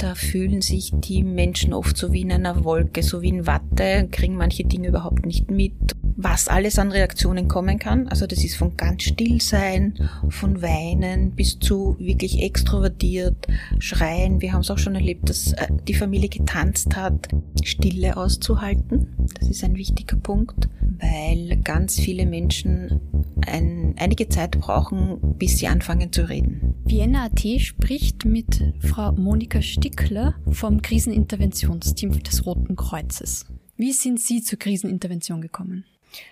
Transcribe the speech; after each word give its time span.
Da 0.00 0.14
fühlen 0.14 0.62
sich 0.62 0.92
die 0.94 1.22
Menschen 1.22 1.74
oft 1.74 1.94
so 1.94 2.10
wie 2.10 2.22
in 2.22 2.32
einer 2.32 2.64
Wolke, 2.64 3.02
so 3.02 3.20
wie 3.20 3.28
in 3.28 3.46
Watte, 3.46 4.08
kriegen 4.10 4.34
manche 4.34 4.64
Dinge 4.64 4.88
überhaupt 4.88 5.26
nicht 5.26 5.50
mit. 5.50 5.74
Was 6.16 6.48
alles 6.48 6.78
an 6.78 6.92
Reaktionen 6.92 7.48
kommen 7.48 7.78
kann, 7.78 8.08
also 8.08 8.26
das 8.26 8.44
ist 8.44 8.56
von 8.56 8.76
ganz 8.76 9.04
still 9.04 9.40
sein, 9.40 9.94
von 10.28 10.62
weinen 10.62 11.32
bis 11.32 11.58
zu 11.58 11.96
wirklich 11.98 12.42
extrovertiert, 12.42 13.46
schreien. 13.78 14.40
Wir 14.40 14.52
haben 14.52 14.60
es 14.60 14.70
auch 14.70 14.78
schon 14.78 14.94
erlebt, 14.94 15.28
dass 15.28 15.52
äh, 15.52 15.68
die 15.88 15.94
Familie 15.94 16.28
getanzt 16.28 16.96
hat, 16.96 17.28
Stille 17.62 18.16
auszuhalten. 18.16 19.08
Das 19.38 19.48
ist 19.48 19.64
ein 19.64 19.76
wichtiger 19.76 20.16
Punkt, 20.16 20.68
weil 20.98 21.60
ganz 21.62 21.98
viele 21.98 22.26
Menschen 22.26 23.00
ein, 23.46 23.94
einige 23.98 24.28
Zeit 24.28 24.58
brauchen, 24.60 25.18
bis 25.38 25.58
sie 25.58 25.68
anfangen 25.68 26.12
zu 26.12 26.28
reden. 26.28 26.74
Vienna 26.84 27.26
AT 27.26 27.40
spricht 27.60 28.24
mit 28.24 28.62
Frau 28.80 29.12
Monika 29.12 29.62
Stickler 29.62 30.34
vom 30.50 30.82
Kriseninterventionsteam 30.82 32.22
des 32.22 32.46
Roten 32.46 32.76
Kreuzes. 32.76 33.46
Wie 33.76 33.92
sind 33.92 34.20
Sie 34.20 34.42
zur 34.42 34.58
Krisenintervention 34.58 35.40
gekommen? 35.40 35.84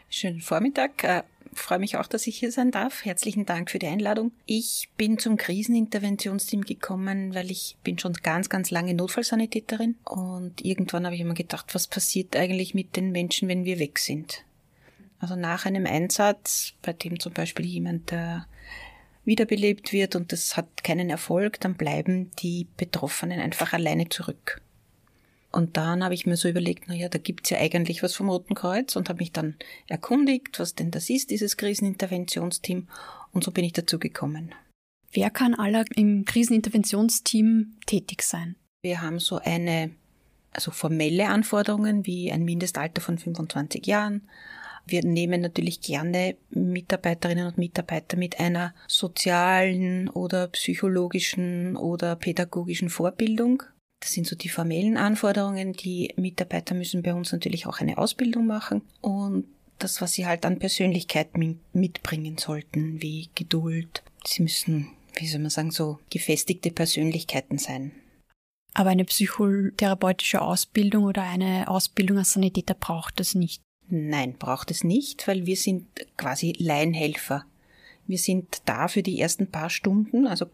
Schönen 0.08 0.40
Vormittag. 0.40 1.04
Äh, 1.04 1.22
freue 1.52 1.78
mich 1.78 1.96
auch, 1.96 2.06
dass 2.06 2.26
ich 2.26 2.38
hier 2.38 2.52
sein 2.52 2.70
darf. 2.70 3.04
Herzlichen 3.04 3.46
Dank 3.46 3.70
für 3.70 3.78
die 3.78 3.86
Einladung. 3.86 4.32
Ich 4.46 4.88
bin 4.96 5.18
zum 5.18 5.36
Kriseninterventionsteam 5.36 6.62
gekommen, 6.62 7.34
weil 7.34 7.50
ich 7.50 7.76
bin 7.84 7.98
schon 7.98 8.14
ganz, 8.14 8.48
ganz 8.48 8.70
lange 8.70 8.94
Notfallsanitäterin 8.94 9.96
und 10.04 10.64
irgendwann 10.64 11.04
habe 11.04 11.14
ich 11.14 11.20
immer 11.20 11.34
gedacht, 11.34 11.74
was 11.74 11.86
passiert 11.86 12.36
eigentlich 12.36 12.74
mit 12.74 12.96
den 12.96 13.12
Menschen, 13.12 13.48
wenn 13.48 13.64
wir 13.64 13.78
weg 13.78 13.98
sind? 13.98 14.44
Also 15.20 15.34
nach 15.34 15.66
einem 15.66 15.86
Einsatz, 15.86 16.74
bei 16.80 16.92
dem 16.92 17.18
zum 17.18 17.32
Beispiel 17.32 17.66
jemand 17.66 18.12
äh, 18.12 18.38
wiederbelebt 19.24 19.92
wird 19.92 20.16
und 20.16 20.32
das 20.32 20.56
hat 20.56 20.84
keinen 20.84 21.10
Erfolg, 21.10 21.60
dann 21.60 21.74
bleiben 21.74 22.30
die 22.38 22.66
Betroffenen 22.76 23.40
einfach 23.40 23.72
alleine 23.72 24.08
zurück. 24.08 24.62
Und 25.50 25.76
dann 25.76 26.04
habe 26.04 26.14
ich 26.14 26.26
mir 26.26 26.36
so 26.36 26.48
überlegt, 26.48 26.84
na 26.88 26.94
ja, 26.94 27.08
da 27.08 27.18
gibt's 27.18 27.50
ja 27.50 27.58
eigentlich 27.58 28.02
was 28.02 28.14
vom 28.14 28.28
Roten 28.28 28.54
Kreuz 28.54 28.96
und 28.96 29.08
habe 29.08 29.20
mich 29.20 29.32
dann 29.32 29.56
erkundigt, 29.86 30.58
was 30.60 30.74
denn 30.74 30.90
das 30.90 31.08
ist, 31.08 31.30
dieses 31.30 31.56
Kriseninterventionsteam. 31.56 32.88
Und 33.32 33.44
so 33.44 33.50
bin 33.50 33.64
ich 33.64 33.72
dazu 33.72 33.98
gekommen. 33.98 34.54
Wer 35.10 35.30
kann 35.30 35.54
aller 35.54 35.84
im 35.96 36.24
Kriseninterventionsteam 36.26 37.78
tätig 37.86 38.22
sein? 38.22 38.56
Wir 38.82 39.00
haben 39.00 39.20
so 39.20 39.38
eine, 39.38 39.90
also 40.52 40.70
formelle 40.70 41.28
Anforderungen 41.28 42.04
wie 42.04 42.30
ein 42.30 42.44
Mindestalter 42.44 43.00
von 43.00 43.16
25 43.16 43.86
Jahren, 43.86 44.28
wir 44.90 45.04
nehmen 45.04 45.42
natürlich 45.42 45.82
gerne 45.82 46.36
Mitarbeiterinnen 46.48 47.46
und 47.46 47.58
Mitarbeiter 47.58 48.16
mit 48.16 48.40
einer 48.40 48.74
sozialen 48.86 50.08
oder 50.08 50.48
psychologischen 50.48 51.76
oder 51.76 52.16
pädagogischen 52.16 52.88
Vorbildung. 52.88 53.62
Das 54.00 54.12
sind 54.12 54.26
so 54.26 54.36
die 54.36 54.48
formellen 54.48 54.96
Anforderungen. 54.96 55.72
Die 55.72 56.14
Mitarbeiter 56.16 56.74
müssen 56.74 57.02
bei 57.02 57.14
uns 57.14 57.32
natürlich 57.32 57.66
auch 57.66 57.80
eine 57.80 57.98
Ausbildung 57.98 58.46
machen 58.46 58.82
und 59.00 59.44
das, 59.78 60.00
was 60.00 60.12
sie 60.12 60.26
halt 60.26 60.44
an 60.44 60.58
Persönlichkeit 60.58 61.30
mitbringen 61.72 62.36
sollten, 62.38 63.00
wie 63.00 63.28
Geduld. 63.34 64.02
Sie 64.24 64.42
müssen, 64.42 64.88
wie 65.14 65.26
soll 65.26 65.40
man 65.40 65.50
sagen, 65.50 65.70
so 65.70 65.98
gefestigte 66.10 66.70
Persönlichkeiten 66.70 67.58
sein. 67.58 67.92
Aber 68.74 68.90
eine 68.90 69.04
psychotherapeutische 69.04 70.42
Ausbildung 70.42 71.04
oder 71.04 71.22
eine 71.22 71.68
Ausbildung 71.68 72.18
als 72.18 72.32
Sanitäter 72.32 72.74
braucht 72.74 73.20
es 73.20 73.34
nicht. 73.34 73.62
Nein, 73.88 74.36
braucht 74.38 74.70
es 74.70 74.84
nicht, 74.84 75.26
weil 75.26 75.46
wir 75.46 75.56
sind 75.56 75.86
quasi 76.16 76.54
Laienhelfer. 76.58 77.44
Wir 78.06 78.18
sind 78.18 78.62
da 78.66 78.88
für 78.88 79.02
die 79.02 79.20
ersten 79.20 79.50
paar 79.50 79.70
Stunden, 79.70 80.26
also 80.26 80.46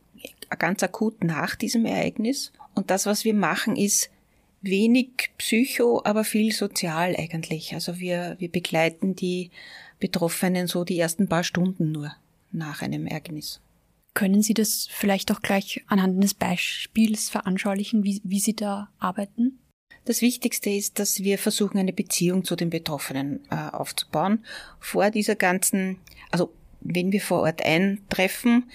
ganz 0.59 0.83
akut 0.83 1.25
nach 1.25 1.55
diesem 1.57 1.85
Ereignis. 1.87 2.53
Und 2.75 2.91
das, 2.91 3.07
was 3.07 3.25
wir 3.25 3.35
machen, 3.35 3.77
ist 3.77 4.11
wenig 4.63 5.31
psycho, 5.39 6.03
aber 6.05 6.25
viel 6.25 6.53
sozial 6.53 7.15
eigentlich. 7.17 7.75
Also 7.75 7.99
wir, 7.99 8.37
wir 8.39 8.51
begleiten 8.51 9.15
die 9.15 9.51
Betroffenen 10.01 10.67
so 10.67 10.85
die 10.85 10.99
ersten 10.99 11.29
paar 11.29 11.45
Stunden 11.45 11.93
nur 11.93 12.15
nach 12.53 12.83
einem 12.83 13.07
Ereignis. 13.07 13.61
Können 14.15 14.43
Sie 14.43 14.55
das 14.55 14.87
vielleicht 14.91 15.33
auch 15.33 15.43
gleich 15.43 15.83
anhand 15.89 16.17
eines 16.17 16.35
Beispiels 16.35 17.31
veranschaulichen, 17.31 18.05
wie, 18.05 18.21
wie 18.23 18.39
Sie 18.39 18.55
da 18.55 18.89
arbeiten? 18.99 19.59
Das 20.05 20.21
Wichtigste 20.21 20.71
ist, 20.71 20.99
dass 20.99 21.21
wir 21.21 21.39
versuchen, 21.39 21.79
eine 21.79 21.93
Beziehung 21.93 22.45
zu 22.45 22.57
den 22.57 22.71
Betroffenen 22.71 23.41
äh, 23.51 23.55
aufzubauen. 23.55 24.45
Vor 24.79 25.11
dieser 25.11 25.35
ganzen, 25.35 25.99
also 26.31 26.53
wenn 26.85 27.13
wir 27.13 27.21
vor 27.21 27.41
Ort 27.41 27.65
eintreffen, 27.65 28.71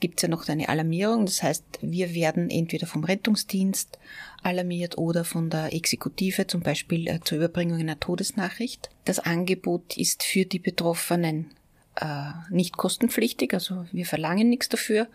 gibt 0.00 0.18
es 0.18 0.22
ja 0.22 0.28
noch 0.28 0.48
eine 0.48 0.68
Alarmierung. 0.68 1.24
Das 1.24 1.42
heißt, 1.42 1.64
wir 1.80 2.14
werden 2.14 2.50
entweder 2.50 2.86
vom 2.86 3.04
Rettungsdienst 3.04 3.98
alarmiert 4.42 4.98
oder 4.98 5.24
von 5.24 5.50
der 5.50 5.72
Exekutive, 5.72 6.46
zum 6.46 6.60
Beispiel 6.60 7.08
äh, 7.08 7.20
zur 7.24 7.38
Überbringung 7.38 7.78
einer 7.78 7.98
Todesnachricht. 7.98 8.90
Das 9.04 9.20
Angebot 9.20 9.96
ist 9.96 10.24
für 10.24 10.44
die 10.44 10.58
Betroffenen 10.58 11.50
äh, 11.96 12.32
nicht 12.50 12.76
kostenpflichtig, 12.76 13.54
also 13.54 13.86
wir 13.92 14.04
verlangen 14.04 14.48
nichts 14.48 14.68
dafür 14.68 15.08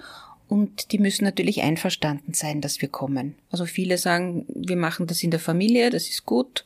und 0.47 0.91
die 0.91 0.97
müssen 0.97 1.25
natürlich 1.25 1.61
einverstanden 1.61 2.33
sein, 2.33 2.61
dass 2.61 2.81
wir 2.81 2.89
kommen. 2.89 3.35
Also 3.51 3.65
viele 3.65 3.97
sagen, 3.97 4.45
wir 4.47 4.77
machen 4.77 5.05
das 5.05 5.21
in 5.21 5.31
der 5.31 5.39
Familie, 5.39 5.89
das 5.89 6.09
ist 6.09 6.25
gut, 6.25 6.65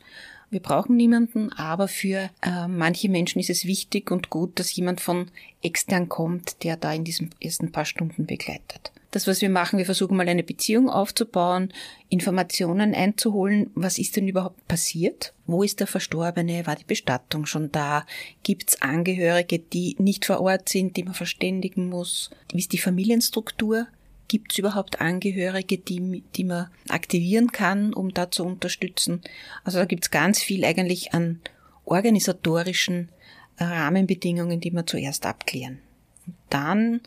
wir 0.50 0.60
brauchen 0.60 0.96
niemanden, 0.96 1.52
aber 1.52 1.88
für 1.88 2.30
äh, 2.42 2.68
manche 2.68 3.08
Menschen 3.08 3.40
ist 3.40 3.50
es 3.50 3.64
wichtig 3.64 4.10
und 4.10 4.30
gut, 4.30 4.58
dass 4.58 4.74
jemand 4.74 5.00
von 5.00 5.30
extern 5.62 6.08
kommt, 6.08 6.62
der 6.62 6.76
da 6.76 6.92
in 6.92 7.04
diesen 7.04 7.30
ersten 7.40 7.72
paar 7.72 7.84
Stunden 7.84 8.26
begleitet 8.26 8.92
das, 9.14 9.28
was 9.28 9.40
wir 9.40 9.50
machen, 9.50 9.78
wir 9.78 9.84
versuchen 9.84 10.16
mal 10.16 10.28
eine 10.28 10.42
Beziehung 10.42 10.90
aufzubauen, 10.90 11.72
Informationen 12.08 12.94
einzuholen, 12.94 13.70
was 13.74 13.98
ist 13.98 14.16
denn 14.16 14.26
überhaupt 14.26 14.66
passiert? 14.66 15.32
Wo 15.46 15.62
ist 15.62 15.78
der 15.78 15.86
Verstorbene? 15.86 16.66
War 16.66 16.74
die 16.74 16.84
Bestattung 16.84 17.46
schon 17.46 17.70
da? 17.70 18.06
Gibt 18.42 18.70
es 18.70 18.82
Angehörige, 18.82 19.60
die 19.60 19.94
nicht 19.98 20.24
vor 20.24 20.40
Ort 20.40 20.68
sind, 20.68 20.96
die 20.96 21.04
man 21.04 21.14
verständigen 21.14 21.88
muss? 21.88 22.30
Wie 22.52 22.58
ist 22.58 22.72
die 22.72 22.78
Familienstruktur? 22.78 23.86
Gibt 24.28 24.52
es 24.52 24.58
überhaupt 24.58 25.00
Angehörige, 25.00 25.78
die, 25.78 26.22
die 26.34 26.44
man 26.44 26.68
aktivieren 26.88 27.52
kann, 27.52 27.92
um 27.92 28.12
da 28.12 28.30
zu 28.30 28.44
unterstützen? 28.44 29.20
Also 29.64 29.78
da 29.78 29.84
gibt 29.84 30.04
es 30.04 30.10
ganz 30.10 30.40
viel 30.40 30.64
eigentlich 30.64 31.12
an 31.12 31.40
organisatorischen 31.84 33.10
Rahmenbedingungen, 33.58 34.60
die 34.60 34.72
wir 34.72 34.86
zuerst 34.86 35.26
abklären. 35.26 35.78
Und 36.26 36.36
dann 36.50 37.00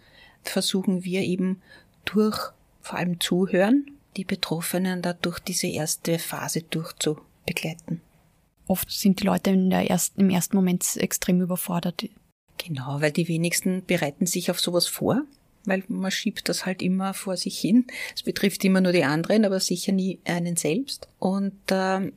versuchen 0.44 1.03
wir 1.03 1.22
eben 1.22 1.61
durch 2.05 2.51
vor 2.81 3.00
allem 3.00 3.19
Zuhören, 3.19 3.91
die 4.16 4.23
Betroffenen 4.23 5.01
da 5.01 5.13
durch 5.13 5.39
diese 5.39 5.67
erste 5.67 6.19
Phase 6.19 6.61
durchzubegleiten. 6.61 8.01
Oft 8.67 8.91
sind 8.91 9.22
die 9.22 9.25
Leute 9.25 9.51
in 9.51 9.69
der 9.69 9.89
ersten, 9.89 10.22
im 10.22 10.29
ersten 10.29 10.55
Moment 10.55 10.85
extrem 10.97 11.41
überfordert. 11.41 12.05
Genau, 12.57 13.01
weil 13.01 13.11
die 13.11 13.28
wenigsten 13.28 13.85
bereiten 13.85 14.25
sich 14.25 14.49
auf 14.51 14.59
sowas 14.59 14.88
vor, 14.88 15.23
weil 15.67 15.83
man 15.88 16.09
schiebt 16.09 16.50
das 16.50 16.66
halt 16.66 16.81
immer 16.81 17.13
vor 17.13 17.38
sich 17.38 17.59
hin. 17.59 17.85
Es 18.16 18.23
betrifft 18.23 18.66
immer 18.66 18.81
nur 18.81 18.94
die 18.94 19.03
anderen, 19.03 19.45
aber 19.45 19.59
sicher 19.59 19.91
nie 19.91 20.19
einen 20.25 20.55
selbst. 20.55 21.07
Und 21.19 21.53
äh, 21.69 22.11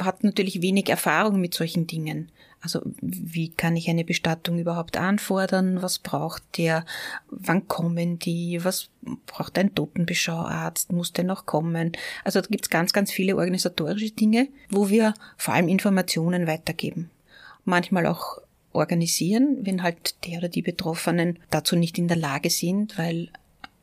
hat 0.00 0.24
natürlich 0.24 0.62
wenig 0.62 0.88
Erfahrung 0.88 1.40
mit 1.40 1.54
solchen 1.54 1.86
Dingen. 1.86 2.30
Also 2.60 2.80
wie 3.00 3.50
kann 3.50 3.76
ich 3.76 3.88
eine 3.88 4.04
Bestattung 4.04 4.58
überhaupt 4.58 4.96
anfordern? 4.96 5.82
Was 5.82 5.98
braucht 5.98 6.42
der? 6.56 6.84
Wann 7.28 7.68
kommen 7.68 8.18
die? 8.18 8.64
Was 8.64 8.88
braucht 9.26 9.58
ein 9.58 9.74
Totenbeschauarzt? 9.74 10.90
Muss 10.92 11.12
der 11.12 11.24
noch 11.24 11.46
kommen? 11.46 11.92
Also 12.24 12.40
da 12.40 12.46
gibt's 12.48 12.70
ganz, 12.70 12.92
ganz 12.92 13.12
viele 13.12 13.36
organisatorische 13.36 14.10
Dinge, 14.10 14.48
wo 14.70 14.88
wir 14.88 15.14
vor 15.36 15.54
allem 15.54 15.68
Informationen 15.68 16.46
weitergeben. 16.46 17.10
Manchmal 17.64 18.06
auch 18.06 18.38
organisieren, 18.76 19.58
wenn 19.62 19.82
halt 19.82 20.14
der 20.26 20.38
oder 20.38 20.48
die 20.48 20.62
Betroffenen 20.62 21.38
dazu 21.50 21.76
nicht 21.76 21.98
in 21.98 22.08
der 22.08 22.16
Lage 22.16 22.50
sind, 22.50 22.98
weil 22.98 23.28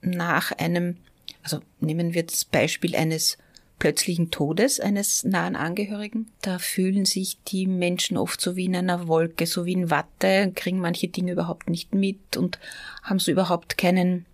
nach 0.01 0.51
einem, 0.53 0.97
also 1.41 1.59
nehmen 1.79 2.13
wir 2.13 2.23
das 2.23 2.45
Beispiel 2.45 2.95
eines 2.95 3.37
plötzlichen 3.83 4.31
Todes 4.31 4.79
eines 4.79 5.25
nahen 5.25 5.57
Angehörigen. 5.57 6.27
Da 6.41 6.57
fühlen 6.57 7.03
sich 7.03 7.37
die 7.49 7.67
Menschen 7.67 8.15
oft 8.15 8.39
so 8.39 8.55
wie 8.55 8.63
in 8.63 8.77
einer 8.77 9.09
Wolke, 9.09 9.45
so 9.45 9.65
wie 9.65 9.73
in 9.73 9.89
Watte, 9.89 10.53
kriegen 10.55 10.79
manche 10.79 11.09
Dinge 11.09 11.33
überhaupt 11.33 11.69
nicht 11.69 11.93
mit 11.93 12.37
und 12.37 12.59
haben 13.01 13.19
so 13.19 13.29
überhaupt 13.29 13.77
keinen, 13.77 14.25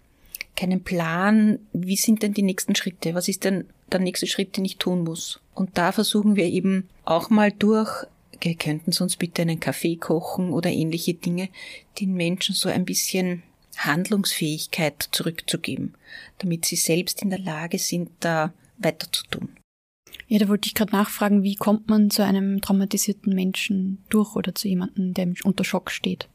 keinen 0.56 0.84
Plan. 0.84 1.58
Wie 1.74 1.96
sind 1.96 2.22
denn 2.22 2.36
die 2.36 2.44
nächsten 2.44 2.76
Schritte? 2.76 3.16
Was 3.16 3.28
ist 3.28 3.44
denn 3.44 3.66
der 3.92 4.00
nächste 4.02 4.28
Schritt, 4.28 4.56
den 4.56 4.66
ich 4.66 4.78
tun 4.78 5.04
muss? 5.04 5.40
Und 5.56 5.80
da 5.80 5.92
versuchen 5.94 6.36
wir 6.36 6.46
eben 6.46 6.88
auch 7.04 7.32
mal 7.32 7.52
durch 7.52 8.06
könnten 8.40 8.92
Sie 8.92 9.04
uns 9.04 9.18
bitte 9.18 9.42
einen 9.42 9.60
Kaffee 9.60 9.96
kochen 9.96 10.52
oder 10.52 10.70
ähnliche 10.70 11.14
Dinge, 11.14 11.50
den 12.00 12.14
Menschen 12.14 12.56
so 12.56 12.70
ein 12.70 12.86
bisschen 12.86 13.44
Handlungsfähigkeit 13.78 15.10
zurückzugeben, 15.12 15.96
damit 16.40 16.66
sie 16.66 16.76
selbst 16.76 17.22
in 17.22 17.30
der 17.30 17.40
Lage 17.40 17.80
sind, 17.80 18.10
da 18.20 18.54
weiter 18.78 19.08
zu 19.12 19.26
tun. 19.28 19.50
Ja, 20.28 20.40
da 20.40 20.48
wollte 20.48 20.68
ich 20.68 20.76
gerade 20.76 20.92
nachfragen, 20.92 21.44
wie 21.44 21.56
kommt 21.56 21.88
man 21.88 22.12
zu 22.12 22.24
einem 22.24 22.62
traumatisierten 22.62 23.34
Menschen 23.34 24.04
durch 24.10 24.36
oder 24.36 24.54
zu 24.54 24.68
jemandem, 24.68 25.14
der 25.14 25.34
unter 25.44 25.64
Schock 25.64 25.92
steht? 25.92 26.28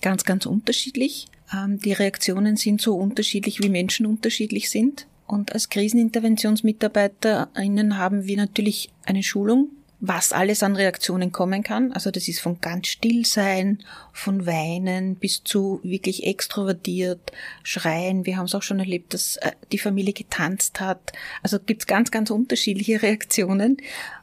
Ganz, 0.00 0.24
ganz 0.24 0.46
unterschiedlich. 0.46 1.26
Ähm, 1.52 1.80
die 1.80 1.92
Reaktionen 1.92 2.56
sind 2.56 2.80
so 2.80 2.96
unterschiedlich, 2.96 3.60
wie 3.62 3.68
Menschen 3.68 4.06
unterschiedlich 4.06 4.70
sind. 4.70 5.06
Und 5.26 5.52
als 5.52 5.68
Kriseninterventionsmitarbeiterinnen 5.68 7.98
haben 7.98 8.24
wir 8.24 8.38
natürlich 8.38 8.90
eine 9.04 9.22
Schulung, 9.22 9.68
was 10.00 10.32
alles 10.32 10.62
an 10.62 10.76
Reaktionen 10.76 11.30
kommen 11.30 11.62
kann. 11.62 11.92
Also 11.92 12.10
das 12.10 12.26
ist 12.26 12.40
von 12.40 12.60
ganz 12.60 12.88
still 12.88 13.26
sein, 13.26 13.78
von 14.12 14.46
weinen 14.46 15.16
bis 15.16 15.44
zu 15.44 15.80
wirklich 15.82 16.26
extrovertiert, 16.26 17.32
schreien. 17.62 18.24
Wir 18.24 18.38
haben 18.38 18.46
es 18.46 18.54
auch 18.54 18.62
schon 18.62 18.78
erlebt, 18.80 19.12
dass 19.12 19.36
äh, 19.36 19.52
die 19.72 19.78
Familie 19.78 20.14
getanzt 20.14 20.80
hat. 20.80 21.12
Also 21.42 21.58
gibt 21.58 21.82
es 21.82 21.86
ganz, 21.86 22.10
ganz 22.10 22.30
unterschiedliche 22.30 23.02
Reaktionen. 23.02 23.76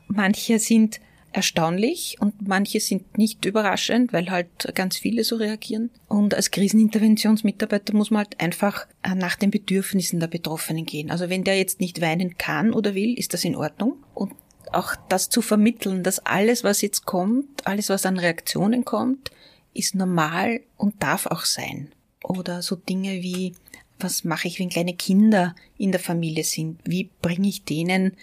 Manche 0.08 0.58
sind 0.58 1.00
erstaunlich 1.34 2.18
und 2.20 2.48
manche 2.48 2.80
sind 2.80 3.18
nicht 3.18 3.46
überraschend, 3.46 4.12
weil 4.14 4.32
halt 4.32 4.74
ganz 4.74 4.98
viele 4.98 5.24
so 5.24 5.36
reagieren. 5.36 5.92
Und 6.08 6.34
als 6.34 6.50
Kriseninterventionsmitarbeiter 6.50 7.94
muss 7.94 8.10
man 8.10 8.20
halt 8.20 8.40
einfach 8.40 8.88
äh, 9.04 9.14
nach 9.14 9.36
den 9.36 9.52
Bedürfnissen 9.52 10.20
der 10.20 10.28
Betroffenen 10.28 10.86
gehen. 10.86 11.12
Also 11.12 11.30
wenn 11.30 11.44
der 11.44 11.58
jetzt 11.58 11.80
nicht 11.80 12.02
weinen 12.02 12.40
kann 12.40 12.74
oder 12.74 12.96
will, 12.96 13.14
ist 13.20 13.36
das 13.36 13.44
in 13.44 13.56
Ordnung. 13.56 13.98
Und 14.16 14.34
auch 14.74 14.96
das 15.10 15.30
zu 15.30 15.42
vermitteln, 15.42 16.04
dass 16.04 16.20
alles, 16.20 16.64
was 16.64 16.82
jetzt 16.82 17.06
kommt, 17.06 17.66
alles, 17.66 17.90
was 17.90 18.06
an 18.06 18.18
Reaktionen 18.18 18.86
kommt, 18.86 19.32
ist 19.74 19.96
normal 19.96 20.62
und 20.78 21.02
darf 21.04 21.26
auch 21.26 21.46
sein. 21.46 21.92
Oder 22.24 22.62
so 22.62 22.76
Dinge 22.76 23.22
wie, 23.22 23.54
was 24.00 24.24
mache 24.24 24.48
ich, 24.48 24.60
wenn 24.60 24.70
kleine 24.70 24.96
Kinder 24.96 25.56
in 25.78 25.92
der 25.92 26.00
Familie 26.00 26.44
sind? 26.44 26.80
Wie 26.84 27.10
bringe 27.22 27.48
ich 27.48 27.64
denen 27.64 28.14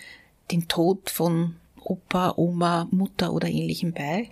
den 0.51 0.69
Tod 0.69 1.11
von 1.11 1.57
Opa, 1.85 2.35
Oma, 2.37 2.89
Mutter 2.91 3.33
oder 3.33 3.49
ähnlichem 3.49 3.93
bei. 3.93 4.31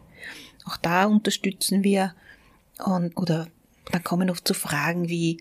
Auch 0.64 0.76
da 0.76 1.06
unterstützen 1.06 1.84
wir 1.84 2.14
und, 2.84 3.16
oder 3.16 3.48
dann 3.90 4.04
kommen 4.04 4.30
oft 4.30 4.46
zu 4.46 4.54
Fragen 4.54 5.08
wie, 5.08 5.38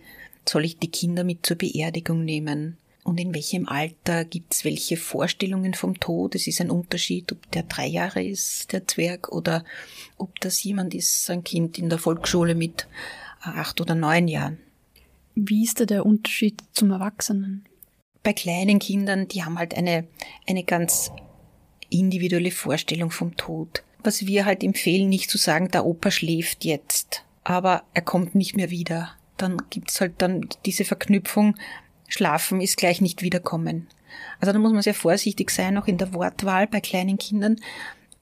soll 0.48 0.66
ich 0.66 0.80
die 0.80 0.92
Kinder 0.92 1.24
mit 1.24 1.46
zur 1.46 1.58
Beerdigung 1.58 2.26
nehmen? 2.26 2.78
Und 3.04 3.20
in 3.20 3.34
welchem 3.34 3.68
Alter 3.68 4.26
gibt's 4.26 4.64
welche 4.64 4.96
Vorstellungen 4.96 5.74
vom 5.74 6.00
Tod? 6.00 6.36
Es 6.36 6.46
ist 6.46 6.62
ein 6.62 6.70
Unterschied, 6.70 7.32
ob 7.32 7.52
der 7.52 7.64
drei 7.64 7.88
Jahre 7.88 8.24
ist, 8.24 8.72
der 8.74 8.88
Zwerg, 8.88 9.32
oder 9.32 9.66
ob 10.18 10.40
das 10.40 10.64
jemand 10.64 10.94
ist, 10.94 11.30
ein 11.30 11.44
Kind 11.44 11.80
in 11.80 11.90
der 11.90 11.98
Volksschule 11.98 12.54
mit 12.54 12.88
acht 13.42 13.82
oder 13.82 13.96
neun 13.96 14.28
Jahren. 14.28 14.60
Wie 15.34 15.64
ist 15.64 15.80
da 15.80 15.86
der 15.86 16.06
Unterschied 16.06 16.62
zum 16.74 16.92
Erwachsenen? 16.92 17.66
Bei 18.22 18.34
kleinen 18.34 18.78
Kindern, 18.78 19.28
die 19.28 19.44
haben 19.44 19.58
halt 19.58 19.74
eine, 19.76 20.08
eine 20.48 20.64
ganz 20.64 21.12
individuelle 21.90 22.52
Vorstellung 22.52 23.10
vom 23.10 23.36
Tod. 23.36 23.84
Was 24.04 24.28
wir 24.28 24.46
halt 24.46 24.64
empfehlen, 24.64 25.10
nicht 25.10 25.30
zu 25.30 25.38
sagen, 25.38 25.70
der 25.70 25.86
Opa 25.86 26.12
schläft 26.12 26.66
jetzt, 26.66 27.24
aber 27.44 27.84
er 27.94 28.02
kommt 28.02 28.36
nicht 28.36 28.56
mehr 28.56 28.70
wieder. 28.70 29.16
Dann 29.38 29.58
gibt's 29.70 30.02
halt 30.02 30.14
dann 30.20 30.48
diese 30.66 30.86
Verknüpfung, 30.86 31.56
schlafen 32.14 32.62
ist 32.62 32.78
gleich 32.78 33.02
nicht 33.02 33.22
wiederkommen. 33.22 33.88
Also 34.40 34.52
da 34.54 34.60
muss 34.60 34.74
man 34.74 34.82
sehr 34.82 34.94
vorsichtig 34.94 35.52
sein, 35.52 35.78
auch 35.78 35.88
in 35.88 35.98
der 35.98 36.14
Wortwahl 36.14 36.68
bei 36.68 36.82
kleinen 36.82 37.18
Kindern 37.18 37.58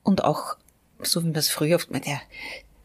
und 0.04 0.24
auch, 0.24 0.58
so 1.02 1.22
wie 1.22 1.28
man 1.28 1.36
es 1.36 1.50
früher 1.50 1.76
oft, 1.76 1.90
der 1.92 2.22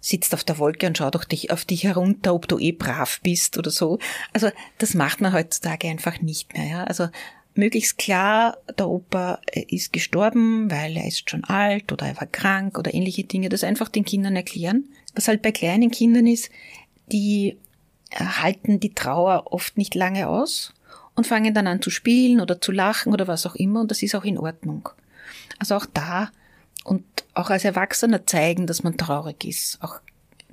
sitzt 0.00 0.34
auf 0.34 0.44
der 0.44 0.58
Wolke 0.58 0.86
und 0.86 0.98
schaut 0.98 1.16
auf 1.16 1.24
dich, 1.24 1.50
auf 1.50 1.64
dich 1.64 1.84
herunter, 1.84 2.34
ob 2.34 2.46
du 2.46 2.58
eh 2.58 2.72
brav 2.72 3.20
bist 3.22 3.56
oder 3.56 3.70
so. 3.70 3.98
Also 4.32 4.50
das 4.78 4.94
macht 4.94 5.20
man 5.20 5.32
heutzutage 5.32 5.88
einfach 5.88 6.20
nicht 6.20 6.52
mehr. 6.52 6.68
Ja? 6.68 6.84
Also 6.84 7.08
möglichst 7.54 7.96
klar, 7.96 8.58
der 8.78 8.88
Opa 8.88 9.40
äh, 9.50 9.64
ist 9.68 9.92
gestorben, 9.92 10.70
weil 10.70 10.96
er 10.96 11.06
ist 11.06 11.30
schon 11.30 11.44
alt 11.44 11.90
oder 11.90 12.06
er 12.06 12.20
war 12.20 12.26
krank 12.26 12.78
oder 12.78 12.92
ähnliche 12.92 13.24
Dinge, 13.24 13.48
das 13.48 13.64
einfach 13.64 13.88
den 13.88 14.04
Kindern 14.04 14.36
erklären. 14.36 14.84
Was 15.14 15.28
halt 15.28 15.40
bei 15.40 15.52
kleinen 15.52 15.90
Kindern 15.90 16.26
ist, 16.26 16.50
die 17.10 17.56
halten 18.14 18.80
die 18.80 18.94
Trauer 18.94 19.44
oft 19.52 19.78
nicht 19.78 19.94
lange 19.94 20.28
aus 20.28 20.74
und 21.14 21.26
fangen 21.26 21.54
dann 21.54 21.66
an 21.66 21.82
zu 21.82 21.90
spielen 21.90 22.40
oder 22.40 22.60
zu 22.60 22.72
lachen 22.72 23.12
oder 23.12 23.28
was 23.28 23.46
auch 23.46 23.54
immer 23.54 23.80
und 23.80 23.90
das 23.90 24.02
ist 24.02 24.14
auch 24.14 24.24
in 24.24 24.38
Ordnung. 24.38 24.88
Also 25.58 25.76
auch 25.76 25.86
da 25.86 26.30
und 26.84 27.04
auch 27.34 27.50
als 27.50 27.64
Erwachsener 27.64 28.26
zeigen, 28.26 28.66
dass 28.66 28.82
man 28.82 28.96
traurig 28.96 29.44
ist. 29.44 29.78
Auch 29.80 30.00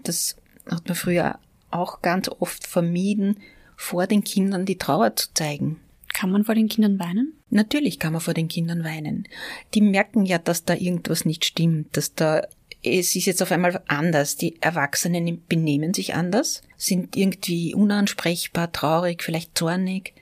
das 0.04 0.36
hat 0.70 0.88
man 0.88 0.96
früher 0.96 1.40
auch 1.70 2.02
ganz 2.02 2.30
oft 2.30 2.68
vermieden, 2.68 3.38
vor 3.76 4.08
den 4.08 4.24
Kindern 4.24 4.66
die 4.66 4.78
Trauer 4.78 5.16
zu 5.16 5.34
zeigen. 5.34 5.80
Kann 6.14 6.32
man 6.32 6.44
vor 6.44 6.56
den 6.56 6.68
Kindern 6.68 7.00
weinen? 7.00 7.34
Natürlich 7.50 8.00
kann 8.00 8.14
man 8.14 8.22
vor 8.22 8.34
den 8.34 8.48
Kindern 8.48 8.84
weinen. 8.84 9.28
Die 9.74 9.82
merken 9.82 10.26
ja, 10.26 10.38
dass 10.38 10.66
da 10.66 10.76
irgendwas 10.76 11.26
nicht 11.26 11.46
stimmt, 11.46 11.96
dass 11.98 12.14
da 12.14 12.44
es 12.84 13.16
ist 13.16 13.26
jetzt 13.26 13.42
auf 13.44 13.52
einmal 13.52 13.82
anders. 13.88 14.38
Die 14.38 14.60
Erwachsenen 14.62 15.44
benehmen 15.48 15.94
sich 15.94 16.16
anders, 16.16 16.62
sind 16.78 17.16
irgendwie 17.16 17.76
unansprechbar, 17.76 18.72
traurig, 18.72 19.24
vielleicht 19.24 19.58
zornig. 19.58 20.14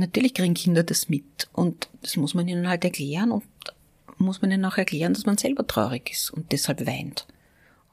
Natürlich 0.00 0.32
kriegen 0.32 0.54
Kinder 0.54 0.82
das 0.82 1.10
mit. 1.10 1.48
Und 1.52 1.90
das 2.00 2.16
muss 2.16 2.32
man 2.32 2.48
ihnen 2.48 2.68
halt 2.68 2.84
erklären 2.84 3.30
und 3.30 3.44
muss 4.16 4.40
man 4.40 4.50
ihnen 4.50 4.64
auch 4.64 4.78
erklären, 4.78 5.12
dass 5.12 5.26
man 5.26 5.36
selber 5.36 5.66
traurig 5.66 6.10
ist 6.10 6.30
und 6.30 6.52
deshalb 6.52 6.86
weint. 6.86 7.26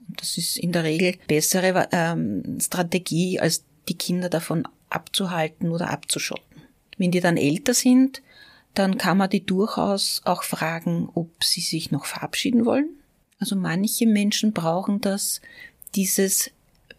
Und 0.08 0.22
das 0.22 0.38
ist 0.38 0.58
in 0.58 0.72
der 0.72 0.86
Regel 0.86 1.16
bessere 1.28 1.90
ähm, 1.92 2.60
Strategie, 2.62 3.42
als 3.42 3.66
die 3.90 3.98
Kinder 3.98 4.30
davon 4.30 4.66
abzuhalten 4.90 5.72
oder 5.72 5.90
abzuschotten. 5.90 6.62
Wenn 6.98 7.12
die 7.12 7.20
dann 7.20 7.36
älter 7.36 7.74
sind, 7.74 8.22
dann 8.74 8.98
kann 8.98 9.18
man 9.18 9.30
die 9.30 9.46
durchaus 9.46 10.22
auch 10.24 10.44
fragen, 10.44 11.10
ob 11.14 11.44
sie 11.44 11.62
sich 11.62 11.92
noch 11.92 12.06
verabschieden 12.06 12.66
wollen. 12.66 12.90
Also 13.38 13.58
manche 13.58 14.08
Menschen 14.08 14.54
brauchen 14.54 15.02
das, 15.02 15.42
dieses 15.96 16.52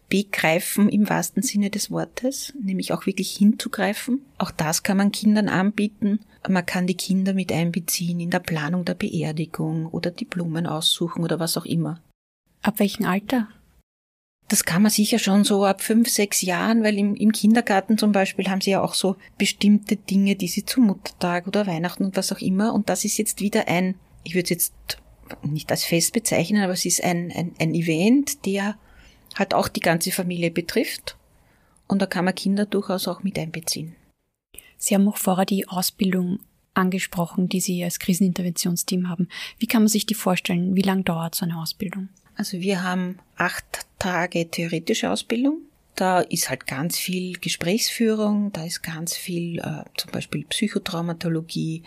Begreifen 0.09 0.89
im 0.89 1.07
wahrsten 1.07 1.43
Sinne 1.43 1.69
des 1.69 1.91
Wortes, 1.91 2.53
nämlich 2.61 2.91
auch 2.91 3.05
wirklich 3.05 3.31
hinzugreifen. 3.31 4.25
Auch 4.37 4.51
das 4.51 4.83
kann 4.83 4.97
man 4.97 5.11
Kindern 5.11 5.49
anbieten. 5.49 6.19
Man 6.47 6.65
kann 6.65 6.87
die 6.87 6.97
Kinder 6.97 7.33
mit 7.33 7.51
einbeziehen 7.51 8.19
in 8.19 8.31
der 8.31 8.39
Planung 8.39 8.85
der 8.85 8.95
Beerdigung 8.95 9.85
oder 9.85 10.09
die 10.09 10.25
Blumen 10.25 10.65
aussuchen 10.65 11.23
oder 11.23 11.39
was 11.39 11.57
auch 11.57 11.65
immer. 11.65 12.01
Ab 12.61 12.79
welchem 12.79 13.05
Alter 13.05 13.47
das 14.49 14.65
kann 14.65 14.81
man 14.81 14.91
sicher 14.91 15.19
schon 15.19 15.43
so 15.43 15.63
ab 15.63 15.81
fünf, 15.81 16.09
sechs 16.09 16.41
Jahren, 16.41 16.83
weil 16.83 16.97
im, 16.97 17.15
im 17.15 17.31
Kindergarten 17.31 17.99
zum 17.99 18.11
Beispiel 18.11 18.49
haben 18.49 18.61
sie 18.61 18.71
ja 18.71 18.81
auch 18.81 18.95
so 18.95 19.15
bestimmte 19.37 19.95
Dinge, 19.95 20.35
die 20.35 20.47
sie 20.47 20.65
zum 20.65 20.87
Muttertag 20.87 21.47
oder 21.47 21.67
Weihnachten 21.67 22.03
und 22.03 22.17
was 22.17 22.31
auch 22.31 22.39
immer. 22.39 22.73
Und 22.73 22.89
das 22.89 23.05
ist 23.05 23.19
jetzt 23.19 23.41
wieder 23.41 23.67
ein, 23.67 23.93
ich 24.23 24.33
würde 24.33 24.45
es 24.45 24.49
jetzt 24.49 24.73
nicht 25.43 25.69
als 25.69 25.83
Fest 25.83 26.13
bezeichnen, 26.13 26.63
aber 26.63 26.73
es 26.73 26.85
ist 26.85 27.03
ein, 27.03 27.31
ein, 27.31 27.53
ein 27.59 27.75
Event, 27.75 28.43
der 28.47 28.75
halt 29.35 29.53
auch 29.53 29.67
die 29.67 29.79
ganze 29.79 30.11
Familie 30.11 30.51
betrifft. 30.51 31.15
Und 31.87 32.01
da 32.01 32.05
kann 32.05 32.25
man 32.25 32.35
Kinder 32.35 32.65
durchaus 32.65 33.07
auch 33.07 33.23
mit 33.23 33.37
einbeziehen. 33.39 33.95
Sie 34.77 34.95
haben 34.95 35.07
auch 35.07 35.17
vorher 35.17 35.45
die 35.45 35.67
Ausbildung 35.67 36.39
angesprochen, 36.73 37.49
die 37.49 37.59
Sie 37.59 37.83
als 37.83 37.99
Kriseninterventionsteam 37.99 39.09
haben. 39.09 39.27
Wie 39.57 39.67
kann 39.67 39.83
man 39.83 39.89
sich 39.89 40.05
die 40.05 40.13
vorstellen? 40.13 40.75
Wie 40.75 40.81
lange 40.81 41.03
dauert 41.03 41.35
so 41.35 41.45
eine 41.45 41.57
Ausbildung? 41.57 42.09
Also 42.35 42.59
wir 42.59 42.83
haben 42.83 43.19
acht 43.35 43.85
Tage 43.99 44.49
theoretische 44.49 45.11
Ausbildung. 45.11 45.57
Da 45.95 46.21
ist 46.21 46.49
halt 46.49 46.65
ganz 46.65 46.97
viel 46.97 47.33
Gesprächsführung, 47.33 48.53
da 48.53 48.63
ist 48.63 48.81
ganz 48.81 49.17
viel 49.17 49.59
äh, 49.59 49.83
zum 49.97 50.11
Beispiel 50.11 50.45
Psychotraumatologie, 50.45 51.83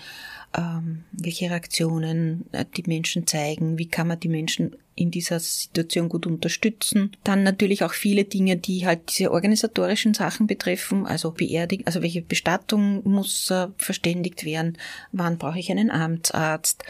ähm, 0.55 1.05
welche 1.13 1.49
Reaktionen 1.49 2.45
äh, 2.53 2.67
die 2.77 2.83
Menschen 2.87 3.27
zeigen, 3.27 3.79
wie 3.79 3.87
kann 3.87 4.09
man 4.09 4.21
die 4.21 4.29
Menschen 4.29 4.77
in 4.95 5.11
dieser 5.11 5.41
Situation 5.41 6.09
gut 6.09 6.27
unterstützen. 6.27 7.13
Dann 7.25 7.43
natürlich 7.43 7.83
auch 7.83 7.93
viele 7.93 8.25
Dinge, 8.25 8.57
die 8.57 8.87
halt 8.87 9.01
diese 9.11 9.31
organisatorischen 9.31 10.15
Sachen 10.15 10.47
betreffen, 10.47 11.07
also 11.07 11.31
Beerdigung, 11.31 11.87
also 11.87 12.03
welche 12.03 12.23
Bestattung 12.23 13.03
muss 13.09 13.51
äh, 13.51 13.69
verständigt 13.79 14.45
werden, 14.45 14.77
wann 15.13 15.39
brauche 15.39 15.59
ich 15.59 15.71
einen 15.71 15.91
Amtsarzt, 15.91 16.85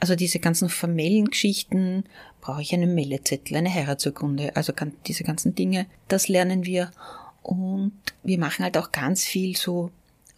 also 0.00 0.14
diese 0.14 0.38
ganzen 0.38 0.68
formellen 0.68 1.26
Geschichten, 1.26 2.04
brauche 2.40 2.62
ich 2.62 2.72
einen 2.72 2.94
Meldezettel, 2.94 3.56
eine 3.56 3.72
Heiratsurkunde, 3.72 4.54
also 4.54 4.72
diese 5.06 5.24
ganzen 5.24 5.54
Dinge, 5.54 5.86
das 6.06 6.28
lernen 6.28 6.64
wir. 6.64 6.92
Und 7.42 7.92
wir 8.22 8.38
machen 8.38 8.64
halt 8.64 8.76
auch 8.76 8.92
ganz 8.92 9.24
viel 9.24 9.56
so 9.56 9.90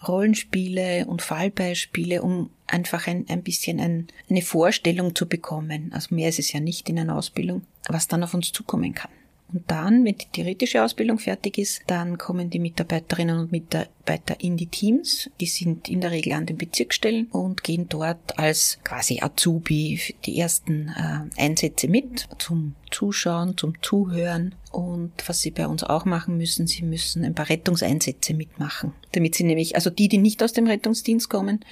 Rollenspiele 0.06 1.06
und 1.06 1.22
Fallbeispiele, 1.22 2.22
um 2.22 2.50
einfach 2.66 3.06
ein, 3.06 3.26
ein 3.28 3.42
bisschen 3.42 3.80
ein, 3.80 4.08
eine 4.28 4.42
Vorstellung 4.42 5.14
zu 5.14 5.28
bekommen. 5.28 5.90
Also 5.92 6.14
mehr 6.14 6.28
ist 6.28 6.38
es 6.38 6.52
ja 6.52 6.60
nicht 6.60 6.88
in 6.88 6.98
einer 6.98 7.16
Ausbildung, 7.16 7.62
was 7.88 8.08
dann 8.08 8.24
auf 8.24 8.34
uns 8.34 8.52
zukommen 8.52 8.94
kann. 8.94 9.10
Und 9.52 9.68
dann, 9.68 10.04
wenn 10.04 10.16
die 10.16 10.26
theoretische 10.32 10.82
Ausbildung 10.82 11.18
fertig 11.18 11.58
ist, 11.58 11.82
dann 11.86 12.18
kommen 12.18 12.50
die 12.50 12.60
Mitarbeiterinnen 12.60 13.38
und 13.38 13.52
Mitarbeiter 13.52 14.36
in 14.40 14.56
die 14.56 14.66
Teams. 14.66 15.28
Die 15.40 15.46
sind 15.46 15.88
in 15.88 16.00
der 16.00 16.12
Regel 16.12 16.34
an 16.34 16.46
den 16.46 16.56
Bezirksstellen 16.56 17.26
und 17.26 17.64
gehen 17.64 17.88
dort 17.88 18.38
als 18.38 18.78
quasi 18.84 19.20
Azubi 19.20 20.00
die 20.24 20.38
ersten 20.38 20.88
äh, 20.88 21.40
Einsätze 21.40 21.88
mit 21.88 22.28
zum 22.38 22.76
Zuschauen, 22.90 23.56
zum 23.56 23.80
Zuhören. 23.82 24.54
Und 24.70 25.12
was 25.26 25.40
sie 25.40 25.50
bei 25.50 25.66
uns 25.66 25.82
auch 25.82 26.04
machen 26.04 26.36
müssen, 26.36 26.68
sie 26.68 26.82
müssen 26.82 27.24
ein 27.24 27.34
paar 27.34 27.48
Rettungseinsätze 27.48 28.34
mitmachen. 28.34 28.92
Damit 29.12 29.34
sie 29.34 29.44
nämlich, 29.44 29.74
also 29.74 29.90
die, 29.90 30.08
die 30.08 30.18
nicht 30.18 30.42
aus 30.44 30.52
dem 30.52 30.68
Rettungsdienst 30.68 31.28
kommen, 31.28 31.64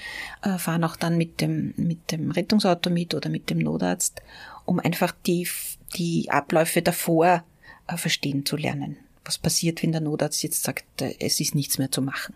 äh, 0.43 0.59
fahren 0.59 0.83
auch 0.83 0.97
dann 0.97 1.17
mit 1.17 1.41
dem, 1.41 1.75
mit 1.77 2.11
dem 2.11 2.33
Rettungsauto 2.33 2.91
mit 2.91 3.15
oder 3.15 3.31
mit 3.31 3.51
dem 3.51 3.59
Notarzt, 3.59 4.21
um 4.65 4.81
einfach 4.81 5.13
die, 5.27 5.47
die 5.97 6.29
Abläufe 6.31 6.83
davor 6.83 7.45
verstehen 7.97 8.45
zu 8.45 8.57
lernen. 8.57 8.97
Was 9.25 9.39
passiert, 9.39 9.83
wenn 9.83 9.93
der 9.93 10.01
Notarzt 10.01 10.43
jetzt 10.43 10.63
sagt, 10.63 11.03
äh, 11.03 11.15
es 11.21 11.41
ist 11.41 11.55
nichts 11.55 11.79
mehr 11.79 11.91
zu 11.91 12.03
machen? 12.03 12.35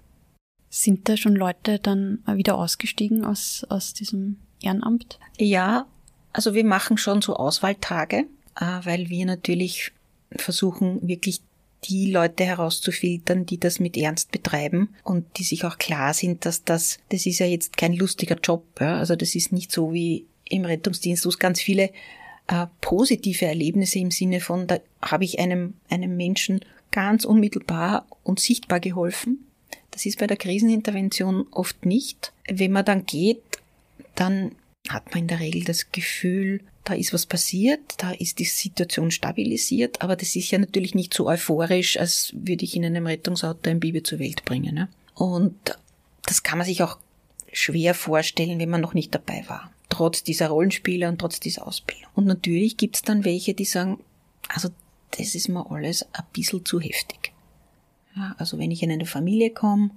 Sind 0.70 1.08
da 1.08 1.16
schon 1.16 1.34
Leute 1.34 1.78
dann 1.78 2.22
wieder 2.26 2.56
ausgestiegen 2.56 3.24
aus, 3.24 3.66
aus 3.68 3.92
diesem 3.92 4.38
Ehrenamt? 4.62 5.18
Ja, 5.38 5.86
also 6.32 6.54
wir 6.54 6.64
machen 6.64 6.96
schon 6.96 7.20
so 7.20 7.36
Auswahltage, 7.36 8.26
äh, 8.58 8.80
weil 8.82 9.10
wir 9.10 9.26
natürlich 9.26 9.92
versuchen, 10.36 11.06
wirklich 11.06 11.42
die 11.84 12.10
Leute 12.10 12.44
herauszufiltern, 12.44 13.44
die 13.44 13.58
das 13.58 13.80
mit 13.80 13.96
Ernst 13.96 14.30
betreiben 14.30 14.94
und 15.02 15.38
die 15.38 15.42
sich 15.42 15.64
auch 15.64 15.78
klar 15.78 16.14
sind, 16.14 16.46
dass 16.46 16.64
das, 16.64 16.98
das 17.08 17.26
ist 17.26 17.40
ja 17.40 17.46
jetzt 17.46 17.76
kein 17.76 17.92
lustiger 17.92 18.36
Job. 18.36 18.64
Ja? 18.80 18.98
Also 18.98 19.16
das 19.16 19.34
ist 19.34 19.52
nicht 19.52 19.72
so 19.72 19.92
wie 19.92 20.26
im 20.44 20.64
Rettungsdienst, 20.64 21.24
wo 21.24 21.28
es 21.28 21.38
ganz 21.38 21.60
viele 21.60 21.90
äh, 22.48 22.66
positive 22.80 23.46
Erlebnisse 23.46 23.98
im 23.98 24.10
Sinne 24.10 24.40
von, 24.40 24.66
da 24.66 24.78
habe 25.00 25.24
ich 25.24 25.38
einem, 25.38 25.74
einem 25.88 26.16
Menschen 26.16 26.60
ganz 26.90 27.24
unmittelbar 27.24 28.06
und 28.22 28.40
sichtbar 28.40 28.80
geholfen. 28.80 29.46
Das 29.90 30.06
ist 30.06 30.18
bei 30.18 30.26
der 30.26 30.36
Krisenintervention 30.36 31.46
oft 31.50 31.84
nicht. 31.84 32.32
Wenn 32.48 32.72
man 32.72 32.84
dann 32.84 33.06
geht, 33.06 33.42
dann 34.14 34.54
hat 34.88 35.10
man 35.10 35.20
in 35.20 35.28
der 35.28 35.40
Regel 35.40 35.64
das 35.64 35.92
Gefühl, 35.92 36.60
da 36.84 36.94
ist 36.94 37.12
was 37.12 37.26
passiert, 37.26 37.80
da 37.98 38.10
ist 38.10 38.38
die 38.38 38.44
Situation 38.44 39.10
stabilisiert, 39.10 40.02
aber 40.02 40.16
das 40.16 40.34
ist 40.34 40.50
ja 40.50 40.58
natürlich 40.58 40.94
nicht 40.94 41.14
so 41.14 41.28
euphorisch, 41.28 41.96
als 41.96 42.32
würde 42.34 42.64
ich 42.64 42.74
in 42.74 42.84
einem 42.84 43.06
Rettungsauto 43.06 43.70
ein 43.70 43.80
Baby 43.80 44.02
zur 44.02 44.18
Welt 44.18 44.44
bringen. 44.44 44.74
Ne? 44.74 44.88
Und 45.14 45.78
das 46.24 46.42
kann 46.42 46.58
man 46.58 46.66
sich 46.66 46.82
auch 46.82 46.98
schwer 47.52 47.94
vorstellen, 47.94 48.58
wenn 48.58 48.70
man 48.70 48.80
noch 48.80 48.94
nicht 48.94 49.14
dabei 49.14 49.44
war. 49.46 49.70
Trotz 49.92 50.22
dieser 50.24 50.48
Rollenspiele 50.48 51.06
und 51.06 51.18
trotz 51.18 51.38
dieser 51.38 51.66
Ausbildung. 51.66 52.10
Und 52.14 52.24
natürlich 52.24 52.78
gibt 52.78 52.96
es 52.96 53.02
dann 53.02 53.26
welche, 53.26 53.52
die 53.52 53.66
sagen, 53.66 53.98
also 54.48 54.70
das 55.10 55.34
ist 55.34 55.48
mir 55.48 55.70
alles 55.70 56.06
ein 56.14 56.24
bisschen 56.32 56.64
zu 56.64 56.80
heftig. 56.80 57.34
Ja, 58.16 58.34
also 58.38 58.58
wenn 58.58 58.70
ich 58.70 58.82
in 58.82 58.90
eine 58.90 59.04
Familie 59.04 59.50
komme, 59.50 59.90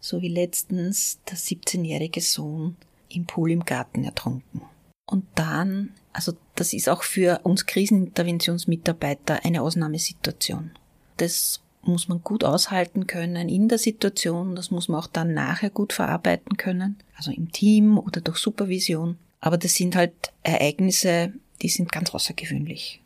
so 0.00 0.22
wie 0.22 0.28
letztens 0.28 1.18
der 1.28 1.36
17-jährige 1.36 2.22
Sohn 2.22 2.76
im 3.10 3.26
Pool 3.26 3.50
im 3.50 3.64
Garten 3.64 4.04
ertrunken. 4.04 4.62
Und 5.04 5.26
dann, 5.34 5.92
also 6.12 6.32
das 6.54 6.72
ist 6.72 6.88
auch 6.88 7.02
für 7.02 7.40
uns 7.42 7.66
Kriseninterventionsmitarbeiter 7.66 9.44
eine 9.44 9.60
Ausnahmesituation. 9.60 10.70
Das 11.18 11.60
muss 11.88 12.08
man 12.08 12.22
gut 12.22 12.44
aushalten 12.44 13.06
können 13.06 13.48
in 13.48 13.68
der 13.68 13.78
Situation, 13.78 14.54
das 14.54 14.70
muss 14.70 14.88
man 14.88 15.00
auch 15.00 15.08
dann 15.08 15.34
nachher 15.34 15.70
gut 15.70 15.92
verarbeiten 15.92 16.56
können, 16.56 16.96
also 17.16 17.32
im 17.32 17.50
Team 17.50 17.98
oder 17.98 18.20
durch 18.20 18.38
Supervision. 18.38 19.16
Aber 19.40 19.58
das 19.58 19.74
sind 19.74 19.96
halt 19.96 20.12
Ereignisse, 20.42 21.32
die 21.62 21.68
sind 21.68 21.90
ganz 21.90 22.14
außergewöhnlich. 22.14 23.00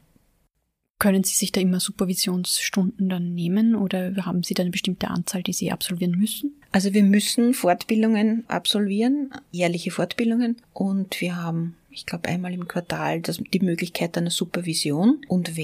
Können 0.99 1.25
Sie 1.25 1.35
sich 1.35 1.51
da 1.51 1.61
immer 1.61 1.81
Supervisionsstunden 1.81 3.09
dann 3.09 3.35
nehmen 3.35 3.75
oder 3.75 4.15
haben 4.25 4.45
Sie 4.45 4.55
da 4.55 4.63
eine 4.63 4.71
bestimmte 4.71 5.09
Anzahl, 5.09 5.43
die 5.43 5.53
Sie 5.53 5.73
absolvieren 5.73 6.13
müssen? 6.13 6.55
Also 6.71 6.95
wir 6.95 7.03
müssen 7.03 7.55
Fortbildungen 7.55 8.45
absolvieren, 8.49 9.31
jährliche 9.51 9.91
Fortbildungen 9.91 10.59
und 10.73 11.21
wir 11.21 11.37
haben, 11.37 11.75
ich 11.91 12.07
glaube, 12.07 12.29
einmal 12.29 12.55
im 12.55 12.69
Quartal 12.69 13.21
das, 13.21 13.43
die 13.53 13.61
Möglichkeit 13.61 14.17
einer 14.17 14.31
Supervision 14.31 15.21
und 15.27 15.57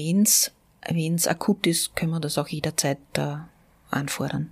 wenn's 0.87 0.95
wenn's 0.97 1.27
akut 1.27 1.67
ist, 1.67 1.95
können 1.95 2.11
wir 2.11 2.19
das 2.19 2.37
auch 2.37 2.47
jederzeit 2.47 2.99
äh, 3.17 3.37
anfordern. 3.89 4.51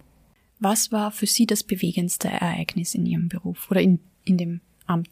Was 0.60 0.92
war 0.92 1.12
für 1.12 1.28
Sie 1.28 1.46
das 1.46 1.64
bewegendste 1.64 2.30
Ereignis 2.30 2.96
in 2.96 3.06
Ihrem 3.06 3.30
Beruf 3.30 3.70
oder 3.70 3.82
in, 3.82 4.00
in 4.26 4.38
dem 4.38 4.62
Amt? 4.86 5.10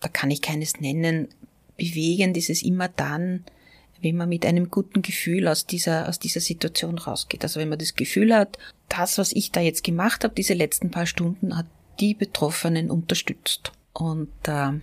Da 0.00 0.08
kann 0.08 0.30
ich 0.30 0.40
keines 0.40 0.80
nennen. 0.80 1.28
Bewegend 1.76 2.36
ist 2.36 2.50
es 2.50 2.62
immer 2.62 2.88
dann, 2.88 3.44
wenn 4.00 4.16
man 4.16 4.28
mit 4.28 4.46
einem 4.46 4.70
guten 4.70 5.02
Gefühl 5.02 5.48
aus 5.48 5.66
dieser, 5.66 6.08
aus 6.08 6.18
dieser 6.18 6.40
Situation 6.40 6.98
rausgeht. 6.98 7.42
Also 7.42 7.58
wenn 7.58 7.70
man 7.70 7.78
das 7.78 7.94
Gefühl 7.94 8.34
hat, 8.34 8.58
das, 8.88 9.18
was 9.18 9.32
ich 9.32 9.50
da 9.50 9.60
jetzt 9.60 9.82
gemacht 9.82 10.22
habe, 10.22 10.34
diese 10.34 10.54
letzten 10.54 10.90
paar 10.90 11.06
Stunden, 11.06 11.56
hat 11.56 11.66
die 11.98 12.14
Betroffenen 12.14 12.90
unterstützt. 12.90 13.72
Und 13.92 14.28
da 14.42 14.74
äh, 14.74 14.80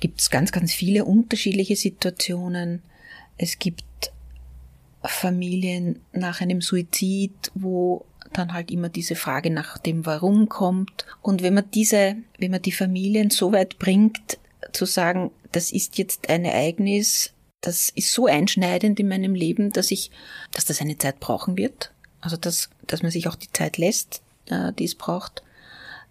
gibt 0.00 0.20
es 0.20 0.30
ganz, 0.30 0.52
ganz 0.52 0.72
viele 0.74 1.04
unterschiedliche 1.04 1.76
Situationen. 1.76 2.82
Es 3.38 3.58
gibt 3.58 3.84
Familien 5.04 6.00
nach 6.12 6.40
einem 6.40 6.60
Suizid, 6.60 7.50
wo 7.54 8.04
dann 8.32 8.52
halt 8.52 8.70
immer 8.70 8.88
diese 8.88 9.14
Frage 9.14 9.50
nach 9.50 9.78
dem 9.78 10.06
Warum 10.06 10.48
kommt. 10.48 11.04
Und 11.20 11.42
wenn 11.42 11.54
man 11.54 11.70
diese, 11.72 12.16
wenn 12.38 12.50
man 12.50 12.62
die 12.62 12.72
Familien 12.72 13.30
so 13.30 13.52
weit 13.52 13.78
bringt, 13.78 14.38
zu 14.72 14.86
sagen, 14.86 15.30
das 15.50 15.72
ist 15.72 15.98
jetzt 15.98 16.28
ein 16.28 16.44
Ereignis, 16.44 17.32
das 17.60 17.90
ist 17.90 18.12
so 18.12 18.26
einschneidend 18.26 18.98
in 18.98 19.08
meinem 19.08 19.34
Leben, 19.34 19.72
dass 19.72 19.90
ich, 19.90 20.10
dass 20.52 20.64
das 20.64 20.80
eine 20.80 20.98
Zeit 20.98 21.20
brauchen 21.20 21.56
wird. 21.56 21.92
Also 22.20 22.36
dass, 22.36 22.70
dass 22.86 23.02
man 23.02 23.10
sich 23.10 23.28
auch 23.28 23.34
die 23.34 23.50
Zeit 23.52 23.78
lässt, 23.78 24.22
äh, 24.46 24.72
die 24.72 24.84
es 24.84 24.94
braucht. 24.94 25.42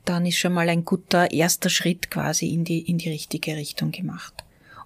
Dann 0.05 0.25
ist 0.25 0.37
schon 0.37 0.53
mal 0.53 0.69
ein 0.69 0.85
guter 0.85 1.31
erster 1.31 1.69
Schritt 1.69 2.11
quasi 2.11 2.49
in 2.49 2.63
die, 2.63 2.79
in 2.79 2.97
die 2.97 3.09
richtige 3.09 3.55
Richtung 3.55 3.91
gemacht. 3.91 4.40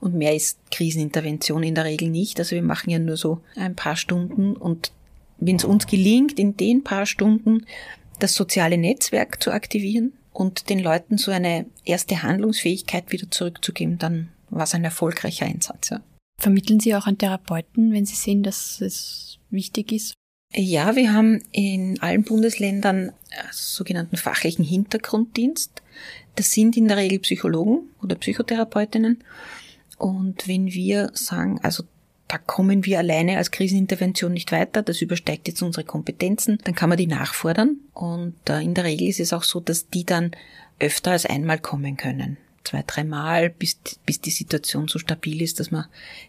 Und 0.06 0.14
mehr 0.14 0.36
ist 0.36 0.60
Krisenintervention 0.70 1.64
in 1.64 1.74
der 1.74 1.86
Regel 1.86 2.12
nicht. 2.12 2.38
Also 2.38 2.56
wir 2.56 2.62
machen 2.62 2.92
ja 2.92 3.00
nur 3.00 3.18
so 3.18 3.42
ein 3.56 3.76
paar 3.76 3.96
Stunden 3.96 4.56
und 4.56 4.92
wenn 5.40 5.56
es 5.56 5.66
uns 5.66 5.88
gelingt, 5.88 6.38
in 6.38 6.56
den 6.56 6.84
paar 6.84 7.08
Stunden 7.08 7.66
das 8.20 8.36
soziale 8.36 8.78
Netzwerk 8.78 9.42
zu 9.42 9.50
aktivieren 9.50 10.14
und 10.32 10.70
den 10.70 10.78
Leuten 10.78 11.18
so 11.18 11.32
eine 11.32 11.66
erste 11.86 12.22
Handlungsfähigkeit 12.22 13.12
wieder 13.12 13.32
zurückzugeben, 13.32 13.98
dann 13.98 14.30
war 14.52 14.66
es 14.66 14.76
ein 14.76 14.84
erfolgreicher 14.84 15.48
Einsatz. 15.48 15.90
Ja. 15.90 16.02
Vermitteln 16.40 16.80
Sie 16.80 16.94
auch 16.94 17.08
an 17.08 17.18
Therapeuten, 17.18 17.92
wenn 17.92 18.06
Sie 18.06 18.16
sehen, 18.16 18.44
dass 18.44 18.82
es 18.82 19.40
wichtig 19.50 19.92
ist? 19.92 20.14
Ja, 20.54 20.96
wir 20.96 21.14
haben 21.14 21.42
in 21.52 22.00
allen 22.00 22.24
Bundesländern 22.24 23.12
sogenannten 23.52 24.18
fachlichen 24.18 24.64
Hintergrunddienst. 24.64 25.82
Das 26.36 26.52
sind 26.52 26.78
in 26.78 26.88
der 26.88 26.98
Regel 26.98 27.18
Psychologen 27.18 27.90
oder 28.04 28.16
Psychotherapeutinnen. 28.16 29.24
Und 29.98 30.48
wenn 30.48 30.68
wir 30.68 31.12
sagen, 31.14 31.60
also 31.64 31.84
da 32.28 32.38
kommen 32.38 32.86
wir 32.86 33.00
alleine 33.00 33.38
als 33.38 33.52
Krisenintervention 33.52 34.34
nicht 34.34 34.52
weiter, 34.52 34.82
das 34.82 35.02
übersteigt 35.02 35.48
jetzt 35.48 35.62
unsere 35.62 35.86
Kompetenzen, 35.86 36.58
dann 36.64 36.76
kann 36.76 36.90
man 36.90 36.98
die 36.98 37.08
nachfordern. 37.08 37.78
Und 37.94 38.36
äh, 38.50 38.62
in 38.62 38.74
der 38.74 38.84
Regel 38.84 39.08
ist 39.08 39.20
es 39.20 39.32
auch 39.32 39.44
so, 39.44 39.60
dass 39.60 39.90
die 39.90 40.06
dann 40.06 40.32
öfter 40.80 41.12
als 41.12 41.26
einmal 41.26 41.60
kommen 41.60 41.98
können 41.98 42.38
zwei, 42.66 42.84
dreimal, 42.86 43.50
bis, 43.50 43.80
bis 44.06 44.20
die 44.20 44.32
Situation 44.32 44.88
so 44.88 45.00
stabil 45.00 45.42
ist, 45.42 45.60
dass 45.60 45.72
man 45.72 45.86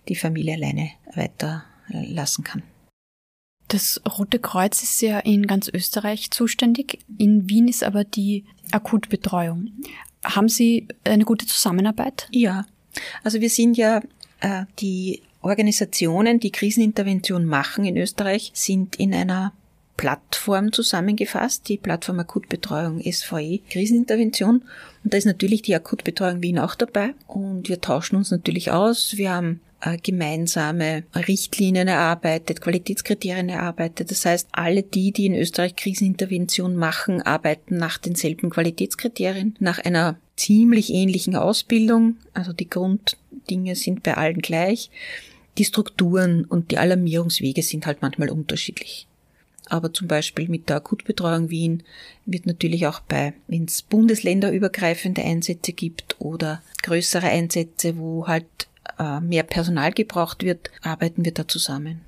die 0.09 0.17
Familie 0.17 0.55
alleine 0.55 0.91
weiterlassen 1.15 2.45
kann. 2.45 2.63
Das 3.69 4.01
Rote 4.07 4.39
Kreuz 4.39 4.83
ist 4.83 5.03
ja 5.03 5.19
in 5.19 5.47
ganz 5.47 5.69
Österreich 5.69 6.31
zuständig. 6.31 7.01
In 7.19 7.51
Wien 7.51 7.67
ist 7.67 7.83
aber 7.83 8.05
die 8.05 8.45
Akutbetreuung. 8.71 9.73
Haben 10.25 10.49
Sie 10.49 10.87
eine 11.05 11.25
gute 11.25 11.47
Zusammenarbeit? 11.47 12.29
Ja. 12.31 12.67
Also 13.23 13.41
wir 13.41 13.51
sind 13.51 13.77
ja 13.77 14.01
äh, 14.41 14.65
die 14.79 15.23
Organisationen, 15.43 16.41
die 16.41 16.51
Krisenintervention 16.51 17.45
machen 17.45 17.85
in 17.85 17.97
Österreich, 17.97 18.51
sind 18.55 18.97
in 18.97 19.15
einer 19.15 19.53
Plattform 19.97 20.73
zusammengefasst, 20.73 21.69
die 21.69 21.79
Plattform 21.79 22.21
Akutbetreuung 22.21 23.01
SVE 23.01 23.61
Krisenintervention. 23.71 24.63
Und 25.05 25.15
da 25.15 25.17
ist 25.17 25.25
natürlich 25.25 25.63
die 25.63 25.75
Akutbetreuung 25.75 26.43
Wien 26.43 26.59
auch 26.59 26.75
dabei. 26.75 27.15
Und 27.27 27.69
wir 27.69 27.81
tauschen 27.81 28.17
uns 28.17 28.31
natürlich 28.31 28.71
aus. 28.71 29.17
Wir 29.17 29.33
haben 29.33 29.61
äh, 29.81 29.97
gemeinsame 29.97 31.05
Richtlinien 31.15 31.89
erarbeitet, 31.89 32.61
Qualitätskriterien 32.61 33.49
erarbeitet. 33.49 34.11
Das 34.11 34.27
heißt, 34.27 34.49
alle 34.53 34.83
die, 34.83 35.13
die 35.13 35.27
in 35.27 35.35
Österreich 35.35 35.77
Krisenintervention 35.77 36.77
machen, 36.77 37.23
arbeiten 37.23 37.79
nach 37.79 37.99
denselben 37.99 38.51
Qualitätskriterien, 38.51 39.57
nach 39.61 39.79
einer 39.79 40.17
ziemlich 40.37 40.93
ähnlichen 40.93 41.37
Ausbildung. 41.37 42.17
Also 42.35 42.53
die 42.53 42.69
Grunddinge 42.69 43.75
sind 43.77 44.03
bei 44.03 44.17
allen 44.17 44.41
gleich. 44.41 44.91
Die 45.59 45.65
Strukturen 45.65 46.45
und 46.45 46.71
die 46.71 46.79
Alarmierungswege 46.79 47.63
sind 47.63 47.87
halt 47.87 48.03
manchmal 48.03 48.31
unterschiedlich 48.31 49.07
aber 49.69 49.93
zum 49.93 50.09
Beispiel 50.09 50.49
mit 50.49 50.69
der 50.69 50.77
Akutbetreuung 50.77 51.51
Wien 51.51 51.83
wird 52.25 52.47
natürlich 52.47 52.87
auch 52.87 53.01
bei, 53.01 53.35
wenn 53.49 53.65
es 53.65 53.83
bundesländerübergreifende 53.83 55.23
Einsätze 55.23 55.73
gibt 55.73 56.17
oder 56.21 56.63
größere 56.83 57.27
Einsätze, 57.27 57.99
wo 57.99 58.27
halt 58.27 58.47
äh, 58.99 59.21
mehr 59.21 59.43
Personal 59.43 59.93
gebraucht 59.93 60.43
wird, 60.43 60.71
arbeiten 60.83 61.25
wir 61.25 61.33
da 61.33 61.47
zusammen. 61.47 62.01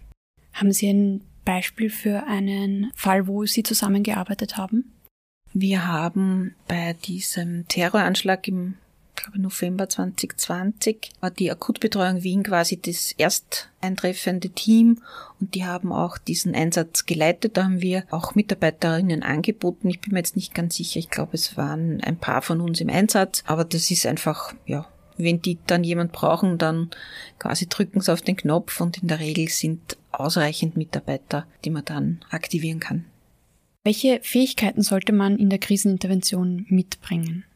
Haben 0.53 0.73
Sie 0.73 0.89
ein 0.89 1.21
Beispiel 1.45 1.91
für 1.91 2.25
einen 2.25 2.91
Fall, 2.95 3.27
wo 3.27 3.45
Sie 3.47 3.63
zusammengearbeitet 3.63 4.57
haben? 4.57 4.93
Wir 5.53 5.87
haben 5.87 6.55
bei 6.67 6.95
diesem 7.05 7.67
Terroranschlag 7.69 8.47
im 8.49 8.75
glaube 9.19 9.41
November 9.41 9.89
2020, 9.89 11.11
war 11.21 11.31
die 11.31 11.51
Akutbetreuung 11.51 12.23
Wien 12.23 12.43
quasi 12.43 12.81
das 12.81 13.13
erst 13.19 13.69
eintreffende 13.81 14.51
Team 14.51 15.03
und 15.41 15.55
die 15.55 15.65
haben 15.65 15.93
auch 15.93 16.19
diesen 16.19 16.55
Einsatz 16.55 17.07
geleitet. 17.07 17.57
Da 17.57 17.65
haben 17.65 17.81
wir 17.81 18.05
auch 18.11 18.35
Mitarbeiterinnen 18.35 19.23
angeboten. 19.23 19.89
Ich 19.89 20.01
bin 20.01 20.13
mir 20.13 20.21
jetzt 20.21 20.37
nicht 20.37 20.55
ganz 20.55 20.77
sicher. 20.77 20.99
Ich 20.99 21.11
glaube, 21.11 21.33
es 21.35 21.57
waren 21.57 22.01
ein 22.03 22.17
paar 22.17 22.43
von 22.43 22.61
uns 22.61 22.81
im 22.81 22.89
Einsatz, 22.89 23.43
aber 23.47 23.65
das 23.65 23.91
ist 23.91 24.07
einfach, 24.07 24.55
ja, 24.67 24.87
wenn 25.17 25.43
die 25.43 25.59
dann 25.67 25.83
jemand 25.83 26.13
brauchen, 26.13 26.59
dann 26.59 26.91
quasi 27.39 27.69
drücken 27.69 28.01
sie 28.01 28.13
auf 28.13 28.23
den 28.23 28.37
Knopf 28.37 28.81
und 28.81 29.03
in 29.03 29.09
der 29.09 29.19
Regel 29.19 29.49
sind 29.49 29.97
ausreichend 30.13 30.77
Mitarbeiter, 30.77 31.47
die 31.65 31.71
man 31.71 31.85
dann 31.85 32.21
aktivieren 32.31 32.81
kann. 32.81 33.05
Welche 33.89 34.21
Fähigkeiten 34.23 34.83
sollte 34.83 35.15
man 35.15 35.39
in 35.39 35.49
der 35.49 35.59
Krisenintervention 35.59 36.67
mitbringen? 36.69 37.47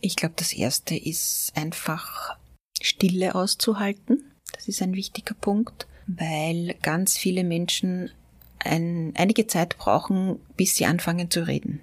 Ich 0.00 0.16
glaube, 0.16 0.32
das 0.34 0.54
erste 0.54 0.96
ist 0.96 1.52
einfach 1.56 2.38
Stille 2.80 3.34
auszuhalten. 3.34 4.32
Das 4.54 4.66
ist 4.66 4.80
ein 4.80 4.94
wichtiger 4.94 5.34
Punkt, 5.34 5.86
weil 6.06 6.74
ganz 6.80 7.18
viele 7.18 7.44
Menschen 7.44 8.10
ein, 8.60 9.12
einige 9.14 9.46
Zeit 9.46 9.76
brauchen, 9.76 10.38
bis 10.56 10.74
sie 10.74 10.86
anfangen 10.86 11.30
zu 11.30 11.46
reden. 11.46 11.80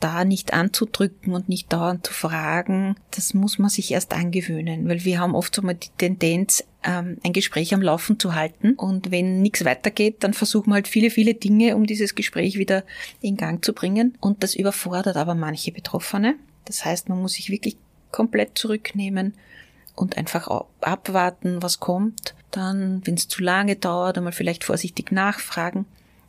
Da 0.00 0.24
nicht 0.24 0.52
anzudrücken 0.52 1.32
und 1.32 1.48
nicht 1.48 1.72
dauernd 1.72 2.06
zu 2.06 2.12
fragen, 2.12 2.96
das 3.12 3.32
muss 3.32 3.58
man 3.58 3.70
sich 3.70 3.90
erst 3.90 4.12
angewöhnen, 4.12 4.88
weil 4.88 5.04
wir 5.04 5.20
haben 5.20 5.34
oft 5.34 5.54
so 5.54 5.62
mal 5.62 5.74
die 5.74 5.88
Tendenz, 5.96 6.64
ähm, 6.82 7.18
ein 7.24 7.32
Gespräch 7.32 7.72
am 7.72 7.80
Laufen 7.80 8.18
zu 8.18 8.34
halten 8.34 8.74
und 8.74 9.10
wenn 9.10 9.40
nichts 9.40 9.64
weitergeht, 9.64 10.16
dann 10.20 10.34
versuchen 10.34 10.70
wir 10.70 10.74
halt 10.74 10.88
viele, 10.88 11.10
viele 11.10 11.34
Dinge, 11.34 11.76
um 11.76 11.86
dieses 11.86 12.14
Gespräch 12.14 12.58
wieder 12.58 12.84
in 13.20 13.36
Gang 13.36 13.64
zu 13.64 13.72
bringen 13.72 14.18
und 14.20 14.42
das 14.42 14.54
überfordert 14.54 15.16
aber 15.16 15.34
manche 15.34 15.72
Betroffene. 15.72 16.34
Das 16.66 16.84
heißt, 16.84 17.08
man 17.08 17.22
muss 17.22 17.34
sich 17.34 17.48
wirklich 17.48 17.76
komplett 18.12 18.58
zurücknehmen 18.58 19.34
und 19.94 20.16
einfach 20.18 20.48
abwarten, 20.80 21.62
was 21.62 21.80
kommt. 21.80 22.34
Dann, 22.50 23.00
wenn 23.04 23.14
es 23.14 23.28
zu 23.28 23.42
lange 23.42 23.76
dauert, 23.76 24.18
einmal 24.18 24.32
vielleicht 24.32 24.64
vorsichtig 24.64 25.10
nachfragen 25.10 25.86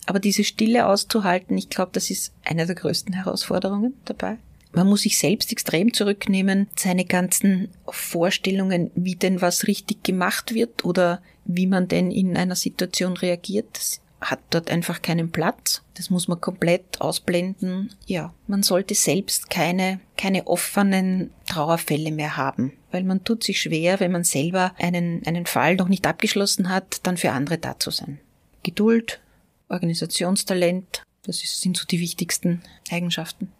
aber 0.08 0.20
diese 0.20 0.44
Stille 0.44 0.88
auszuhalten, 0.88 1.58
ich 1.58 1.70
glaube, 1.70 1.92
das 1.94 2.10
ist 2.10 2.34
eine 2.44 2.66
der 2.66 2.76
größten 2.76 3.14
Herausforderungen 3.14 3.94
dabei. 4.06 4.38
Man 4.72 4.88
muss 4.88 5.02
sich 5.02 5.18
selbst 5.18 5.52
extrem 5.52 5.94
zurücknehmen, 5.94 6.68
seine 6.76 7.06
ganzen 7.06 7.70
Vorstellungen, 7.88 8.92
wie 8.96 9.16
denn 9.16 9.42
was 9.42 9.68
richtig 9.68 10.04
gemacht 10.04 10.54
wird 10.54 10.86
oder 10.86 11.22
wie 11.46 11.68
man 11.68 11.88
denn 11.88 12.10
in 12.12 12.38
einer 12.38 12.56
Situation 12.56 13.18
reagiert. 13.18 13.68
Das 13.74 14.02
hat 14.22 14.40
dort 14.50 14.72
einfach 14.72 15.02
keinen 15.02 15.32
Platz. 15.32 15.84
Das 15.96 16.10
muss 16.10 16.28
man 16.28 16.40
komplett 16.40 17.02
ausblenden. 17.02 17.94
Ja, 18.06 18.34
man 18.48 18.64
sollte 18.64 18.96
selbst 18.96 19.50
keine, 19.50 20.00
keine 20.18 20.48
offenen 20.48 21.32
Trauerfälle 21.48 22.12
mehr 22.12 22.38
haben, 22.38 22.74
weil 22.92 23.04
man 23.04 23.24
tut 23.24 23.44
sich 23.44 23.62
schwer, 23.62 24.00
wenn 24.00 24.12
man 24.12 24.24
selber 24.24 24.74
einen, 24.78 25.26
einen 25.26 25.46
Fall 25.46 25.76
noch 25.76 25.88
nicht 25.88 26.08
abgeschlossen 26.08 26.70
hat, 26.70 27.02
dann 27.04 27.18
für 27.18 27.32
andere 27.32 27.58
da 27.58 27.78
zu 27.80 27.92
sein. 27.92 28.20
Geduld, 28.64 29.22
Organisationstalent. 29.70 31.04
Das 31.24 31.40
sind 31.40 31.78
so 31.78 31.86
die 31.86 32.00
wichtigsten 32.00 32.62
Eigenschaften. 32.90 33.52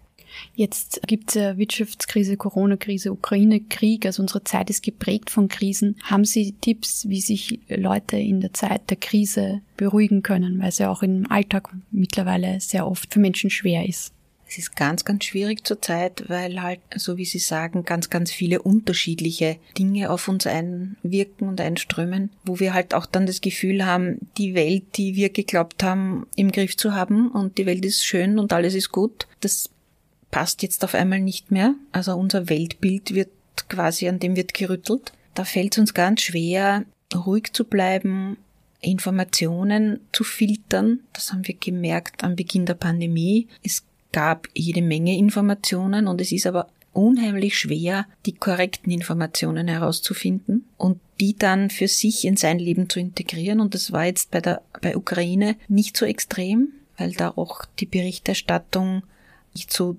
Jetzt 0.54 1.02
gibt 1.08 1.30
es 1.30 1.36
ja 1.36 1.58
Wirtschaftskrise, 1.58 2.38
Corona-Krise, 2.38 3.12
Ukraine-Krieg, 3.12 4.06
also 4.06 4.22
unsere 4.22 4.44
Zeit 4.44 4.70
ist 4.70 4.84
geprägt 4.84 5.30
von 5.30 5.48
Krisen. 5.48 5.96
Haben 6.04 6.26
Sie 6.26 6.54
Tipps, 6.54 7.08
wie 7.08 7.22
sich 7.22 7.60
Leute 7.70 8.18
in 8.18 8.42
der 8.42 8.54
Zeit 8.54 8.90
der 8.90 8.98
Krise 8.98 9.62
beruhigen 9.78 10.24
können, 10.24 10.60
weil 10.60 10.70
es 10.70 10.78
ja 10.78 10.92
auch 10.92 11.04
im 11.04 11.30
Alltag 11.32 11.70
mittlerweile 11.92 12.60
sehr 12.60 12.88
oft 12.88 13.14
für 13.14 13.20
Menschen 13.20 13.50
schwer 13.50 13.88
ist? 13.88 14.14
Es 14.48 14.58
ist 14.58 14.76
ganz, 14.76 15.04
ganz 15.04 15.26
schwierig 15.26 15.68
zurzeit, 15.68 16.24
weil 16.30 16.62
halt, 16.62 16.80
so 16.96 17.18
wie 17.18 17.26
Sie 17.26 17.40
sagen, 17.40 17.84
ganz, 17.84 18.10
ganz 18.10 18.32
viele 18.32 18.62
unterschiedliche 18.62 19.58
Dinge 19.78 20.10
auf 20.10 20.28
uns 20.28 20.48
einwirken 20.48 21.50
und 21.50 21.60
einströmen, 21.60 22.32
wo 22.46 22.60
wir 22.60 22.74
halt 22.74 22.94
auch 22.94 23.06
dann 23.06 23.26
das 23.26 23.42
Gefühl 23.42 23.86
haben, 23.86 24.30
die 24.38 24.56
Welt, 24.56 24.84
die 24.96 25.16
wir 25.16 25.30
geglaubt 25.30 25.84
haben, 25.84 26.28
im 26.36 26.52
Griff 26.52 26.78
zu 26.78 26.94
haben 26.94 27.30
und 27.32 27.58
die 27.58 27.66
Welt 27.66 27.84
ist 27.84 28.06
schön 28.06 28.40
und 28.40 28.54
alles 28.54 28.74
ist 28.74 28.92
gut, 28.92 29.28
das 29.42 29.70
passt 30.32 30.62
jetzt 30.64 30.84
auf 30.84 30.94
einmal 30.94 31.20
nicht 31.20 31.52
mehr. 31.52 31.76
Also 31.92 32.16
unser 32.16 32.50
Weltbild 32.50 33.14
wird 33.14 33.30
quasi, 33.70 34.08
an 34.08 34.20
dem 34.20 34.36
wird 34.36 34.54
gerüttelt. 34.54 35.14
Da 35.34 35.44
fällt 35.44 35.74
es 35.74 35.80
uns 35.80 35.94
ganz 35.94 36.22
schwer, 36.22 36.86
ruhig 37.14 37.54
zu 37.54 37.66
bleiben, 37.66 38.38
Informationen 38.82 40.00
zu 40.12 40.24
filtern. 40.24 41.02
Das 41.14 41.32
haben 41.32 41.48
wir 41.48 41.56
gemerkt 41.56 42.24
am 42.24 42.36
Beginn 42.36 42.66
der 42.66 42.76
Pandemie. 42.76 43.48
Es 43.64 43.84
gab 44.12 44.48
jede 44.54 44.82
Menge 44.82 45.18
Informationen 45.18 46.08
und 46.08 46.22
es 46.22 46.32
ist 46.32 46.48
aber 46.48 46.68
unheimlich 46.94 47.58
schwer, 47.58 48.08
die 48.26 48.34
korrekten 48.34 48.92
Informationen 48.92 49.68
herauszufinden 49.68 50.66
und 50.78 51.00
die 51.20 51.36
dann 51.36 51.70
für 51.70 51.88
sich 51.88 52.26
in 52.26 52.38
sein 52.38 52.58
Leben 52.60 52.90
zu 52.90 53.00
integrieren. 53.00 53.60
Und 53.60 53.76
das 53.76 53.92
war 53.92 54.06
jetzt 54.06 54.32
bei 54.32 54.42
der, 54.42 54.62
bei 54.82 54.98
Ukraine 54.98 55.56
nicht 55.68 55.96
so 55.96 56.06
extrem, 56.06 56.70
weil 56.98 57.12
da 57.12 57.30
auch 57.30 57.66
die 57.80 57.86
Berichterstattung 57.86 59.04
nicht 59.54 59.72
so 59.72 59.98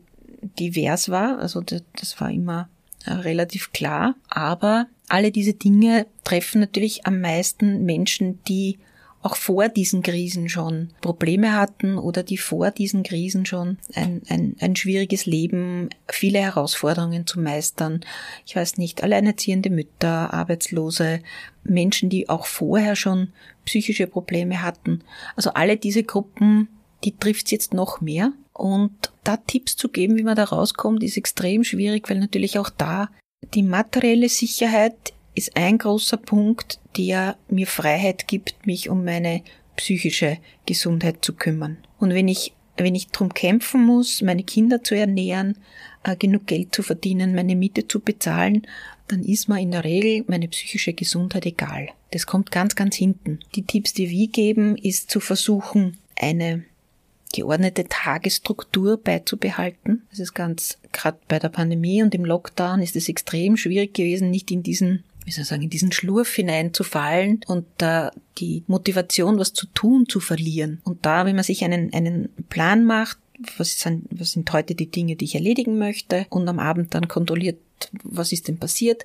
divers 0.59 1.09
war. 1.09 1.38
Also 1.38 1.61
das, 1.61 1.83
das 1.99 2.21
war 2.21 2.31
immer 2.31 2.68
äh, 3.05 3.12
relativ 3.12 3.73
klar. 3.73 4.16
Aber 4.29 4.87
alle 5.09 5.31
diese 5.31 5.55
Dinge 5.55 6.07
treffen 6.25 6.61
natürlich 6.61 7.07
am 7.07 7.21
meisten 7.21 7.85
Menschen, 7.85 8.42
die 8.49 8.79
auch 9.22 9.37
vor 9.37 9.68
diesen 9.68 10.02
Krisen 10.02 10.48
schon 10.48 10.90
Probleme 11.00 11.52
hatten 11.54 11.98
oder 11.98 12.22
die 12.22 12.38
vor 12.38 12.70
diesen 12.70 13.02
Krisen 13.02 13.46
schon 13.46 13.78
ein, 13.94 14.22
ein, 14.28 14.57
ein 14.61 14.76
schwieriges 14.76 15.26
Leben, 15.26 15.90
viele 16.09 16.38
Herausforderungen 16.38 17.26
zu 17.26 17.40
meistern. 17.40 18.00
Ich 18.46 18.54
weiß 18.54 18.78
nicht, 18.78 19.02
alleinerziehende 19.02 19.70
Mütter, 19.70 20.33
Arbeitslose, 20.33 21.20
Menschen, 21.64 22.11
die 22.11 22.28
auch 22.28 22.46
vorher 22.46 22.94
schon 22.94 23.33
psychische 23.64 24.07
Probleme 24.07 24.62
hatten. 24.62 25.02
Also 25.35 25.50
alle 25.50 25.76
diese 25.76 26.04
Gruppen, 26.04 26.68
die 27.04 27.16
trifft's 27.16 27.50
jetzt 27.50 27.74
noch 27.74 28.00
mehr. 28.00 28.33
Und 28.52 29.12
da 29.24 29.37
Tipps 29.37 29.76
zu 29.76 29.88
geben, 29.88 30.16
wie 30.16 30.24
man 30.24 30.37
da 30.37 30.44
rauskommt, 30.44 31.02
ist 31.02 31.16
extrem 31.16 31.64
schwierig, 31.64 32.09
weil 32.09 32.18
natürlich 32.18 32.59
auch 32.59 32.70
da 32.70 33.11
die 33.54 33.62
materielle 33.62 34.28
Sicherheit 34.28 35.12
ist 35.38 35.57
ein 35.57 35.79
großer 35.79 36.16
Punkt, 36.16 36.81
der 36.96 37.37
mir 37.48 37.66
Freiheit 37.66 38.29
gibt, 38.29 38.66
mich 38.66 38.88
um 38.88 39.05
meine 39.05 39.42
psychische 39.77 40.38
Gesundheit 40.66 41.24
zu 41.24 41.33
kümmern. 41.33 41.79
Und 41.98 42.12
wenn 42.12 42.29
ich, 42.29 42.53
wenn 42.77 42.94
ich 42.94 43.09
drum 43.09 43.33
kämpfen 43.33 43.85
muss, 43.85 44.20
meine 44.20 44.42
Kinder 44.42 44.83
zu 44.83 44.96
ernähren, 44.96 45.57
äh, 46.03 46.16
genug 46.16 46.46
Geld 46.46 46.74
zu 46.74 46.83
verdienen, 46.83 47.35
meine 47.35 47.57
Miete 47.57 47.87
zu 47.87 48.01
bezahlen, 48.01 48.66
dann 49.07 49.22
ist 49.22 49.48
mir 49.48 49.61
in 49.61 49.70
der 49.70 49.85
Regel 49.85 50.24
meine 50.27 50.48
psychische 50.48 50.92
Gesundheit 50.92 51.46
egal. 51.46 51.88
Das 52.11 52.27
kommt 52.27 52.51
ganz, 52.51 52.74
ganz 52.74 52.96
hinten. 52.96 53.38
Die 53.55 53.62
Tipps, 53.62 53.94
die 53.94 54.11
wir 54.11 54.29
geben, 54.29 54.77
ist 54.77 55.11
zu 55.11 55.20
versuchen, 55.20 55.98
eine 56.16 56.64
geordnete 57.33 57.85
Tagesstruktur 57.88 58.96
beizubehalten. 58.96 60.03
Das 60.11 60.18
ist 60.18 60.35
ganz, 60.35 60.79
gerade 60.92 61.18
bei 61.29 61.38
der 61.38 61.51
Pandemie 61.51 62.03
und 62.03 62.14
im 62.14 62.24
Lockdown 62.24 62.81
ist 62.81 62.96
es 62.96 63.09
extrem 63.09 63.57
schwierig 63.57 63.94
gewesen, 63.94 64.31
nicht 64.31 64.51
in 64.51 64.62
diesen 64.62 65.05
wie 65.29 65.33
soll 65.33 65.43
ich 65.43 65.49
sagen, 65.49 65.62
in 65.62 65.71
diesen 65.71 65.93
Schlurf 65.93 66.35
hineinzufallen 66.35 67.43
und 67.47 67.67
da 67.77 68.11
die 68.38 68.62
Motivation, 68.67 69.38
was 69.38 69.53
zu 69.53 69.67
tun, 69.67 70.09
zu 70.09 70.21
verlieren. 70.21 70.81
Und 70.85 71.05
da, 71.05 71.27
wenn 71.27 71.37
man 71.37 71.45
sich 71.45 71.62
einen, 71.64 71.93
einen 71.93 72.31
Plan 72.49 72.87
macht, 72.87 73.19
was 73.59 73.79
sind, 73.79 74.07
was 74.11 74.33
sind 74.33 74.51
heute 74.55 74.75
die 74.75 74.91
Dinge, 74.91 75.17
die 75.17 75.27
ich 75.27 75.35
erledigen 75.35 75.79
möchte 75.79 76.27
und 76.31 76.49
am 76.49 76.59
Abend 76.59 76.95
dann 76.95 77.09
kontrolliert, 77.09 77.59
was 78.03 78.33
ist 78.33 78.49
denn 78.49 78.57
passiert, 78.59 79.05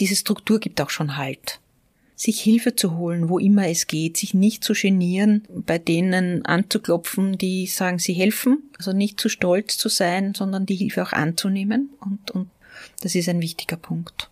diese 0.00 0.16
Struktur 0.16 0.60
gibt 0.60 0.80
auch 0.80 0.88
schon 0.88 1.18
Halt. 1.18 1.60
Sich 2.16 2.40
Hilfe 2.40 2.74
zu 2.74 2.96
holen, 2.96 3.28
wo 3.28 3.38
immer 3.38 3.68
es 3.68 3.86
geht, 3.86 4.16
sich 4.16 4.32
nicht 4.32 4.64
zu 4.64 4.72
genieren, 4.72 5.44
bei 5.50 5.78
denen 5.78 6.42
anzuklopfen, 6.46 7.36
die 7.36 7.66
sagen, 7.66 7.98
sie 7.98 8.14
helfen, 8.14 8.70
also 8.78 8.94
nicht 8.94 9.20
zu 9.20 9.28
stolz 9.28 9.76
zu 9.76 9.90
sein, 9.90 10.34
sondern 10.34 10.64
die 10.64 10.76
Hilfe 10.76 11.02
auch 11.02 11.12
anzunehmen 11.12 11.90
und, 12.00 12.30
und 12.30 12.48
das 13.02 13.14
ist 13.14 13.28
ein 13.28 13.42
wichtiger 13.42 13.76
Punkt. 13.76 14.30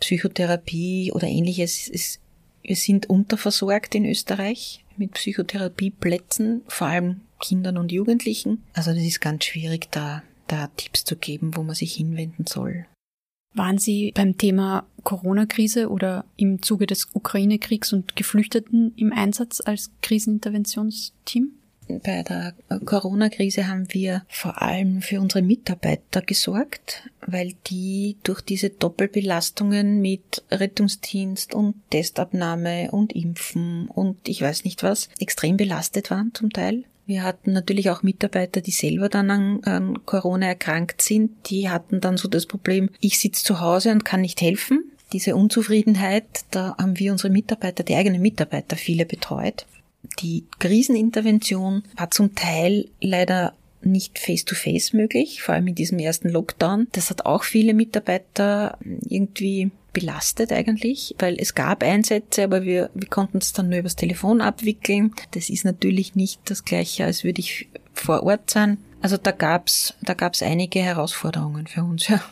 Psychotherapie 0.00 1.12
oder 1.12 1.26
ähnliches 1.26 1.88
ist, 1.88 2.20
wir 2.62 2.76
sind 2.76 3.10
unterversorgt 3.10 3.94
in 3.94 4.06
Österreich 4.06 4.84
mit 4.96 5.12
Psychotherapieplätzen, 5.12 6.62
vor 6.66 6.86
allem 6.86 7.20
Kindern 7.40 7.76
und 7.76 7.92
Jugendlichen. 7.92 8.62
Also 8.72 8.92
das 8.92 9.02
ist 9.02 9.20
ganz 9.20 9.44
schwierig, 9.44 9.88
da, 9.90 10.22
da 10.46 10.68
Tipps 10.76 11.04
zu 11.04 11.16
geben, 11.16 11.56
wo 11.56 11.62
man 11.62 11.74
sich 11.74 11.94
hinwenden 11.94 12.46
soll. 12.46 12.86
Waren 13.54 13.78
Sie 13.78 14.12
beim 14.14 14.36
Thema 14.36 14.86
Corona-Krise 15.04 15.88
oder 15.88 16.24
im 16.36 16.62
Zuge 16.62 16.86
des 16.86 17.08
Ukraine-Kriegs 17.12 17.92
und 17.92 18.16
Geflüchteten 18.16 18.92
im 18.96 19.12
Einsatz 19.12 19.60
als 19.64 19.92
Kriseninterventionsteam? 20.02 21.52
Bei 21.88 22.22
der 22.22 22.54
Corona-Krise 22.84 23.68
haben 23.68 23.86
wir 23.90 24.24
vor 24.28 24.62
allem 24.62 25.02
für 25.02 25.20
unsere 25.20 25.42
Mitarbeiter 25.42 26.22
gesorgt, 26.22 27.10
weil 27.26 27.54
die 27.66 28.16
durch 28.22 28.40
diese 28.40 28.70
Doppelbelastungen 28.70 30.00
mit 30.00 30.42
Rettungsdienst 30.50 31.54
und 31.54 31.74
Testabnahme 31.90 32.90
und 32.90 33.12
Impfen 33.12 33.88
und 33.88 34.28
ich 34.28 34.40
weiß 34.40 34.64
nicht 34.64 34.82
was 34.82 35.08
extrem 35.18 35.56
belastet 35.56 36.10
waren 36.10 36.32
zum 36.34 36.50
Teil. 36.50 36.84
Wir 37.06 37.22
hatten 37.22 37.52
natürlich 37.52 37.90
auch 37.90 38.02
Mitarbeiter, 38.02 38.62
die 38.62 38.70
selber 38.70 39.10
dann 39.10 39.30
an, 39.30 39.64
an 39.64 40.06
Corona 40.06 40.46
erkrankt 40.46 41.02
sind. 41.02 41.32
Die 41.50 41.68
hatten 41.68 42.00
dann 42.00 42.16
so 42.16 42.28
das 42.28 42.46
Problem, 42.46 42.88
ich 43.00 43.18
sitze 43.18 43.44
zu 43.44 43.60
Hause 43.60 43.92
und 43.92 44.06
kann 44.06 44.22
nicht 44.22 44.40
helfen. 44.40 44.90
Diese 45.12 45.36
Unzufriedenheit, 45.36 46.24
da 46.50 46.74
haben 46.78 46.98
wir 46.98 47.12
unsere 47.12 47.30
Mitarbeiter, 47.30 47.84
die 47.84 47.94
eigenen 47.94 48.22
Mitarbeiter, 48.22 48.76
viele 48.76 49.04
betreut. 49.04 49.66
Die 50.20 50.44
Krisenintervention 50.58 51.82
war 51.96 52.10
zum 52.10 52.34
Teil 52.34 52.88
leider 53.00 53.54
nicht 53.82 54.18
face-to-face 54.18 54.90
-face 54.90 54.96
möglich, 54.96 55.42
vor 55.42 55.54
allem 55.54 55.66
in 55.66 55.74
diesem 55.74 55.98
ersten 55.98 56.28
Lockdown. 56.28 56.88
Das 56.92 57.10
hat 57.10 57.26
auch 57.26 57.44
viele 57.44 57.74
Mitarbeiter 57.74 58.78
irgendwie 59.08 59.70
belastet 59.92 60.52
eigentlich, 60.52 61.14
weil 61.18 61.36
es 61.38 61.54
gab 61.54 61.82
Einsätze, 61.82 62.44
aber 62.44 62.64
wir, 62.64 62.90
wir 62.94 63.08
konnten 63.08 63.38
es 63.38 63.52
dann 63.52 63.68
nur 63.68 63.78
übers 63.78 63.96
Telefon 63.96 64.40
abwickeln. 64.40 65.14
Das 65.30 65.48
ist 65.48 65.64
natürlich 65.64 66.14
nicht 66.14 66.40
das 66.46 66.64
gleiche, 66.64 67.04
als 67.04 67.24
würde 67.24 67.40
ich 67.40 67.68
vor 67.92 68.24
Ort 68.24 68.50
sind. 68.50 68.78
Also 69.00 69.16
da 69.16 69.30
gab's 69.30 69.94
da 70.02 70.14
gab's 70.14 70.42
einige 70.42 70.80
Herausforderungen 70.80 71.66
für 71.66 71.84
uns, 71.84 72.08
ja. 72.08 72.22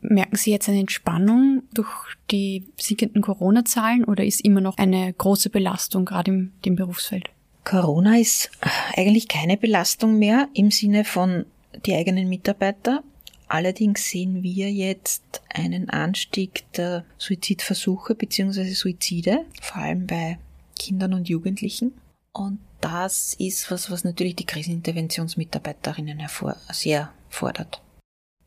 Merken 0.00 0.36
Sie 0.36 0.52
jetzt 0.52 0.68
eine 0.68 0.80
Entspannung 0.80 1.55
durch 1.76 1.88
die 2.30 2.66
sinkenden 2.78 3.22
Corona-Zahlen 3.22 4.04
oder 4.04 4.24
ist 4.24 4.40
immer 4.40 4.60
noch 4.60 4.78
eine 4.78 5.12
große 5.12 5.50
Belastung 5.50 6.04
gerade 6.04 6.30
im 6.30 6.52
dem 6.64 6.76
Berufsfeld? 6.76 7.30
Corona 7.64 8.16
ist 8.16 8.50
eigentlich 8.96 9.28
keine 9.28 9.56
Belastung 9.56 10.18
mehr 10.18 10.48
im 10.54 10.70
Sinne 10.70 11.04
von 11.04 11.46
die 11.84 11.94
eigenen 11.94 12.28
Mitarbeiter. 12.28 13.02
Allerdings 13.48 14.08
sehen 14.08 14.42
wir 14.42 14.72
jetzt 14.72 15.42
einen 15.52 15.90
Anstieg 15.90 16.64
der 16.72 17.04
Suizidversuche 17.18 18.14
bzw. 18.14 18.72
Suizide, 18.72 19.44
vor 19.60 19.82
allem 19.82 20.06
bei 20.06 20.38
Kindern 20.78 21.14
und 21.14 21.28
Jugendlichen. 21.28 21.92
Und 22.32 22.58
das 22.80 23.34
ist 23.34 23.70
was, 23.70 23.90
was 23.90 24.04
natürlich 24.04 24.36
die 24.36 24.46
Kriseninterventionsmitarbeiterinnen 24.46 26.18
hervor, 26.18 26.56
sehr 26.72 27.12
fordert. 27.28 27.82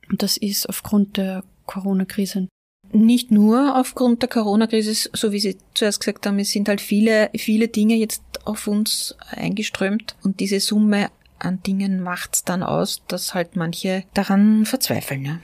Und 0.09 0.23
das 0.23 0.37
ist 0.37 0.67
aufgrund 0.67 1.17
der 1.17 1.43
Corona-Krise 1.65 2.47
nicht 2.93 3.31
nur 3.31 3.77
aufgrund 3.77 4.21
der 4.21 4.29
Corona-Krise, 4.29 5.09
so 5.13 5.31
wie 5.31 5.39
Sie 5.39 5.57
zuerst 5.73 5.99
gesagt 5.99 6.25
haben, 6.25 6.39
es 6.39 6.51
sind 6.51 6.69
halt 6.69 6.81
viele, 6.81 7.29
viele 7.35 7.67
Dinge 7.67 7.95
jetzt 7.95 8.23
auf 8.45 8.67
uns 8.67 9.15
eingeströmt 9.31 10.15
und 10.23 10.39
diese 10.39 10.59
Summe 10.59 11.09
an 11.39 11.61
Dingen 11.63 12.01
macht's 12.01 12.43
dann 12.43 12.63
aus, 12.63 13.01
dass 13.07 13.33
halt 13.33 13.55
manche 13.55 14.03
daran 14.13 14.65
verzweifeln. 14.65 15.25
Ja. 15.25 15.39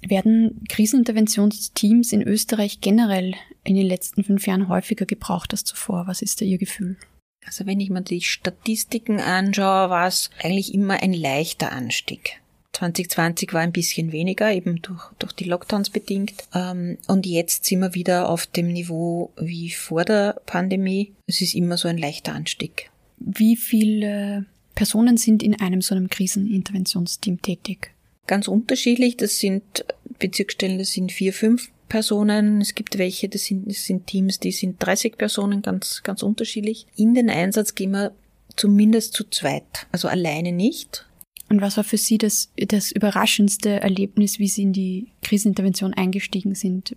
Werden 0.00 0.64
Kriseninterventionsteams 0.68 2.12
in 2.12 2.22
Österreich 2.22 2.80
generell 2.80 3.34
in 3.64 3.74
den 3.74 3.86
letzten 3.86 4.24
fünf 4.24 4.46
Jahren 4.46 4.68
häufiger 4.68 5.06
gebraucht 5.06 5.52
als 5.52 5.64
zuvor? 5.64 6.06
Was 6.06 6.22
ist 6.22 6.40
da 6.40 6.44
Ihr 6.44 6.58
Gefühl? 6.58 6.96
Also 7.44 7.66
wenn 7.66 7.80
ich 7.80 7.90
mir 7.90 8.02
die 8.02 8.20
Statistiken 8.20 9.20
anschaue, 9.20 9.90
war 9.90 10.06
es 10.06 10.30
eigentlich 10.42 10.74
immer 10.74 11.02
ein 11.02 11.12
leichter 11.12 11.72
Anstieg. 11.72 12.40
2020 12.72 13.52
war 13.54 13.60
ein 13.62 13.72
bisschen 13.72 14.12
weniger, 14.12 14.52
eben 14.52 14.80
durch, 14.82 15.02
durch 15.18 15.32
die 15.32 15.44
Lockdowns 15.44 15.90
bedingt. 15.90 16.34
Ähm, 16.54 16.98
und 17.06 17.26
jetzt 17.26 17.64
sind 17.64 17.80
wir 17.80 17.94
wieder 17.94 18.28
auf 18.28 18.46
dem 18.46 18.68
Niveau 18.68 19.32
wie 19.36 19.70
vor 19.70 20.04
der 20.04 20.40
Pandemie. 20.46 21.12
Es 21.26 21.40
ist 21.40 21.54
immer 21.54 21.76
so 21.76 21.88
ein 21.88 21.98
leichter 21.98 22.34
Anstieg. 22.34 22.90
Wie 23.18 23.56
viele 23.56 24.46
Personen 24.74 25.16
sind 25.16 25.42
in 25.42 25.60
einem 25.60 25.82
so 25.82 25.94
einem 25.94 26.08
Kriseninterventionsteam 26.08 27.42
tätig? 27.42 27.90
Ganz 28.26 28.46
unterschiedlich. 28.46 29.16
Das 29.16 29.38
sind 29.38 29.84
Bezirksstellen, 30.18 30.78
das 30.78 30.92
sind 30.92 31.10
vier, 31.10 31.32
fünf 31.32 31.70
Personen. 31.88 32.60
Es 32.60 32.74
gibt 32.74 32.98
welche, 32.98 33.28
das 33.28 33.44
sind, 33.44 33.68
das 33.68 33.84
sind 33.84 34.06
Teams, 34.06 34.38
die 34.38 34.52
sind 34.52 34.76
30 34.78 35.16
Personen, 35.16 35.62
ganz, 35.62 36.02
ganz 36.04 36.22
unterschiedlich. 36.22 36.86
In 36.96 37.14
den 37.14 37.30
Einsatz 37.30 37.74
gehen 37.74 37.92
wir 37.92 38.12
zumindest 38.54 39.14
zu 39.14 39.24
zweit. 39.24 39.86
Also 39.90 40.08
alleine 40.08 40.52
nicht. 40.52 41.06
Und 41.48 41.60
was 41.60 41.76
war 41.76 41.84
für 41.84 41.96
Sie 41.96 42.18
das, 42.18 42.50
das 42.56 42.92
überraschendste 42.92 43.80
Erlebnis, 43.80 44.38
wie 44.38 44.48
Sie 44.48 44.62
in 44.62 44.72
die 44.72 45.08
Krisenintervention 45.22 45.94
eingestiegen 45.94 46.54
sind? 46.54 46.94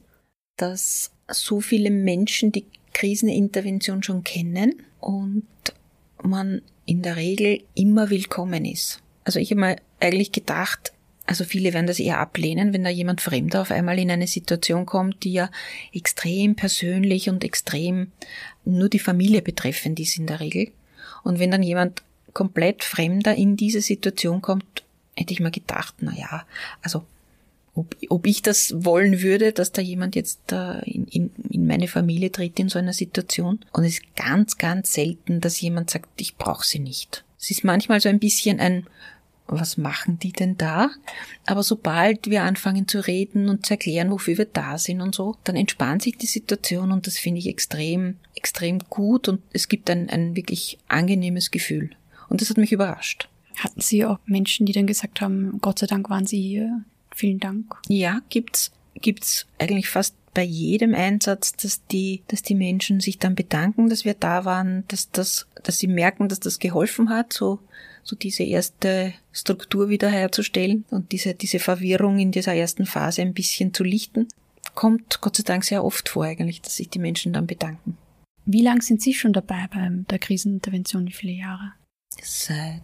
Dass 0.58 1.12
so 1.30 1.62
viele 1.62 1.90
Menschen 1.90 2.52
die 2.52 2.66
Krisenintervention 2.94 4.04
schon 4.04 4.24
kennen 4.24 4.76
und 5.00 5.46
man 6.22 6.62
in 6.86 7.02
der 7.02 7.16
Regel 7.16 7.64
immer 7.74 8.10
willkommen 8.10 8.66
ist. 8.66 9.02
Also 9.24 9.40
ich 9.40 9.52
habe 9.52 9.62
mal 9.62 9.76
eigentlich 10.00 10.32
gedacht, 10.32 10.92
also 11.26 11.46
viele 11.46 11.74
werden 11.74 11.88
das 11.88 12.00
eher 12.00 12.20
ablehnen, 12.20 12.74
wenn 12.74 12.84
da 12.84 12.90
jemand 12.90 13.22
Fremder 13.22 13.62
auf 13.62 13.72
einmal 13.72 13.98
in 14.00 14.12
eine 14.12 14.28
Situation 14.28 14.86
kommt, 14.86 15.24
die 15.24 15.34
ja 15.34 15.50
extrem 15.94 16.56
persönlich 16.56 17.30
und 17.30 17.44
extrem 17.44 18.12
nur 18.66 18.90
die 18.90 19.00
Familie 19.00 19.42
betreffend 19.42 20.00
ist 20.00 20.18
in 20.18 20.28
der 20.28 20.42
Regel. 20.42 20.72
Und 21.24 21.40
wenn 21.40 21.52
dann 21.52 21.64
jemand 21.64 22.04
komplett 22.34 22.84
Fremder 22.84 23.36
in 23.36 23.58
diese 23.58 23.82
Situation 23.82 24.42
kommt, 24.42 24.84
hätte 25.16 25.34
ich 25.34 25.40
mir 25.40 25.52
gedacht, 25.52 25.96
na 26.00 26.14
ja, 26.16 26.46
also 26.82 27.04
ob, 27.74 27.96
ob 28.10 28.28
ich 28.28 28.42
das 28.42 28.74
wollen 28.76 29.22
würde, 29.22 29.54
dass 29.54 29.72
da 29.72 29.82
jemand 29.82 30.16
jetzt 30.16 30.52
äh, 30.52 30.80
in, 30.82 31.06
in, 31.08 31.32
in 31.50 31.68
meine 31.68 31.88
Familie 31.88 32.32
tritt 32.32 32.60
in 32.60 32.70
so 32.70 32.80
einer 32.80 32.94
Situation. 32.94 33.60
Und 33.72 33.86
es 33.86 33.94
ist 33.94 34.16
ganz, 34.16 34.58
ganz 34.58 34.94
selten, 34.94 35.40
dass 35.40 35.62
jemand 35.62 35.90
sagt, 35.90 36.10
ich 36.20 36.36
brauche 36.36 36.66
sie 36.66 36.80
nicht. 36.80 37.24
Es 37.40 37.50
ist 37.50 37.64
manchmal 37.64 38.02
so 38.02 38.10
ein 38.10 38.20
bisschen 38.20 38.60
ein, 38.60 38.86
was 39.48 39.78
machen 39.78 40.20
die 40.20 40.34
denn 40.34 40.58
da? 40.58 40.92
Aber 41.46 41.64
sobald 41.64 42.30
wir 42.30 42.44
anfangen 42.44 42.88
zu 42.88 43.06
reden 43.06 43.50
und 43.50 43.66
zu 43.66 43.74
erklären, 43.74 44.12
wofür 44.12 44.38
wir 44.38 44.46
da 44.46 44.78
sind 44.78 45.02
und 45.02 45.16
so, 45.16 45.38
dann 45.44 45.56
entspannt 45.56 46.02
sich 46.02 46.18
die 46.18 46.28
Situation 46.28 46.92
und 46.92 47.08
das 47.08 47.18
finde 47.18 47.40
ich 47.40 47.48
extrem, 47.48 48.18
extrem 48.36 48.80
gut 48.90 49.28
und 49.28 49.42
es 49.54 49.68
gibt 49.68 49.90
ein, 49.90 50.10
ein 50.10 50.36
wirklich 50.36 50.78
angenehmes 50.88 51.52
Gefühl. 51.52 51.92
Und 52.32 52.40
das 52.40 52.50
hat 52.50 52.58
mich 52.58 52.72
überrascht. 52.72 53.28
Hatten 53.58 53.82
Sie 53.82 54.06
auch 54.06 54.20
Menschen, 54.26 54.66
die 54.66 54.72
dann 54.72 54.88
gesagt 54.88 55.20
haben, 55.20 55.60
Gott 55.60 55.80
sei 55.80 55.86
Dank 55.86 56.10
waren 56.10 56.26
Sie 56.26 56.42
hier? 56.42 56.86
Vielen 57.14 57.40
Dank. 57.40 57.76
Ja, 57.90 58.22
gibt's, 58.30 58.72
gibt's 58.96 59.48
eigentlich 59.60 59.90
fast 59.90 60.16
bei 60.34 60.44
jedem 60.44 60.96
Einsatz, 60.96 61.52
dass 61.58 61.86
die, 61.88 62.24
dass 62.30 62.42
die 62.42 62.56
Menschen 62.56 63.02
sich 63.02 63.20
dann 63.20 63.36
bedanken, 63.36 63.90
dass 63.90 64.06
wir 64.06 64.14
da 64.14 64.46
waren, 64.46 64.86
dass 64.88 65.12
das, 65.12 65.46
dass 65.62 65.78
sie 65.78 65.88
merken, 65.88 66.30
dass 66.30 66.40
das 66.40 66.60
geholfen 66.60 67.10
hat, 67.10 67.34
so, 67.34 67.60
so 68.02 68.16
diese 68.16 68.44
erste 68.44 69.14
Struktur 69.34 69.90
wiederherzustellen 69.90 70.86
und 70.90 71.12
diese, 71.12 71.34
diese 71.34 71.60
Verwirrung 71.60 72.18
in 72.18 72.32
dieser 72.32 72.56
ersten 72.56 72.86
Phase 72.86 73.24
ein 73.24 73.34
bisschen 73.34 73.74
zu 73.74 73.84
lichten. 73.84 74.30
Kommt 74.74 75.20
Gott 75.20 75.36
sei 75.36 75.44
Dank 75.44 75.66
sehr 75.66 75.84
oft 75.84 76.08
vor 76.08 76.24
eigentlich, 76.24 76.62
dass 76.62 76.78
sich 76.78 76.88
die 76.88 77.00
Menschen 77.00 77.34
dann 77.34 77.46
bedanken. 77.46 77.98
Wie 78.46 78.62
lang 78.62 78.82
sind 78.82 79.02
Sie 79.02 79.14
schon 79.14 79.34
dabei 79.34 79.68
bei 79.70 79.90
der 80.10 80.18
Krisenintervention? 80.18 81.08
Wie 81.08 81.12
viele 81.12 81.34
Jahre? 81.34 81.74
Seit 82.22 82.82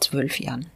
zwölf 0.00 0.40
Jahren. 0.40 0.66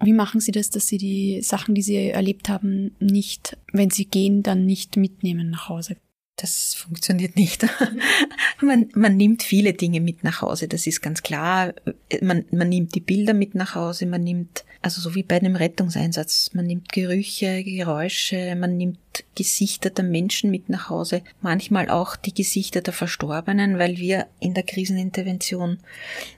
Wie 0.00 0.12
machen 0.12 0.40
Sie 0.40 0.52
das, 0.52 0.70
dass 0.70 0.88
Sie 0.88 0.98
die 0.98 1.40
Sachen, 1.42 1.74
die 1.74 1.82
Sie 1.82 1.96
erlebt 2.10 2.48
haben, 2.48 2.94
nicht, 2.98 3.56
wenn 3.72 3.90
Sie 3.90 4.04
gehen, 4.04 4.42
dann 4.42 4.66
nicht 4.66 4.96
mitnehmen 4.96 5.50
nach 5.50 5.68
Hause? 5.68 5.96
Das 6.36 6.74
funktioniert 6.74 7.36
nicht. 7.36 7.66
man, 8.62 8.88
man 8.94 9.16
nimmt 9.16 9.42
viele 9.42 9.74
Dinge 9.74 10.00
mit 10.00 10.24
nach 10.24 10.40
Hause, 10.40 10.66
das 10.66 10.86
ist 10.86 11.02
ganz 11.02 11.22
klar. 11.22 11.74
Man, 12.22 12.46
man 12.50 12.68
nimmt 12.70 12.94
die 12.94 13.00
Bilder 13.00 13.34
mit 13.34 13.54
nach 13.54 13.74
Hause, 13.74 14.06
man 14.06 14.24
nimmt, 14.24 14.64
also 14.80 15.00
so 15.00 15.14
wie 15.14 15.22
bei 15.22 15.36
einem 15.36 15.56
Rettungseinsatz, 15.56 16.50
man 16.54 16.66
nimmt 16.66 16.90
Gerüche, 16.90 17.62
Geräusche, 17.62 18.56
man 18.56 18.78
nimmt 18.78 18.98
Gesichter 19.34 19.90
der 19.90 20.04
Menschen 20.04 20.50
mit 20.50 20.70
nach 20.70 20.88
Hause, 20.88 21.22
manchmal 21.42 21.90
auch 21.90 22.16
die 22.16 22.34
Gesichter 22.34 22.80
der 22.80 22.94
Verstorbenen, 22.94 23.78
weil 23.78 23.98
wir 23.98 24.26
in 24.40 24.54
der 24.54 24.62
Krisenintervention, 24.62 25.78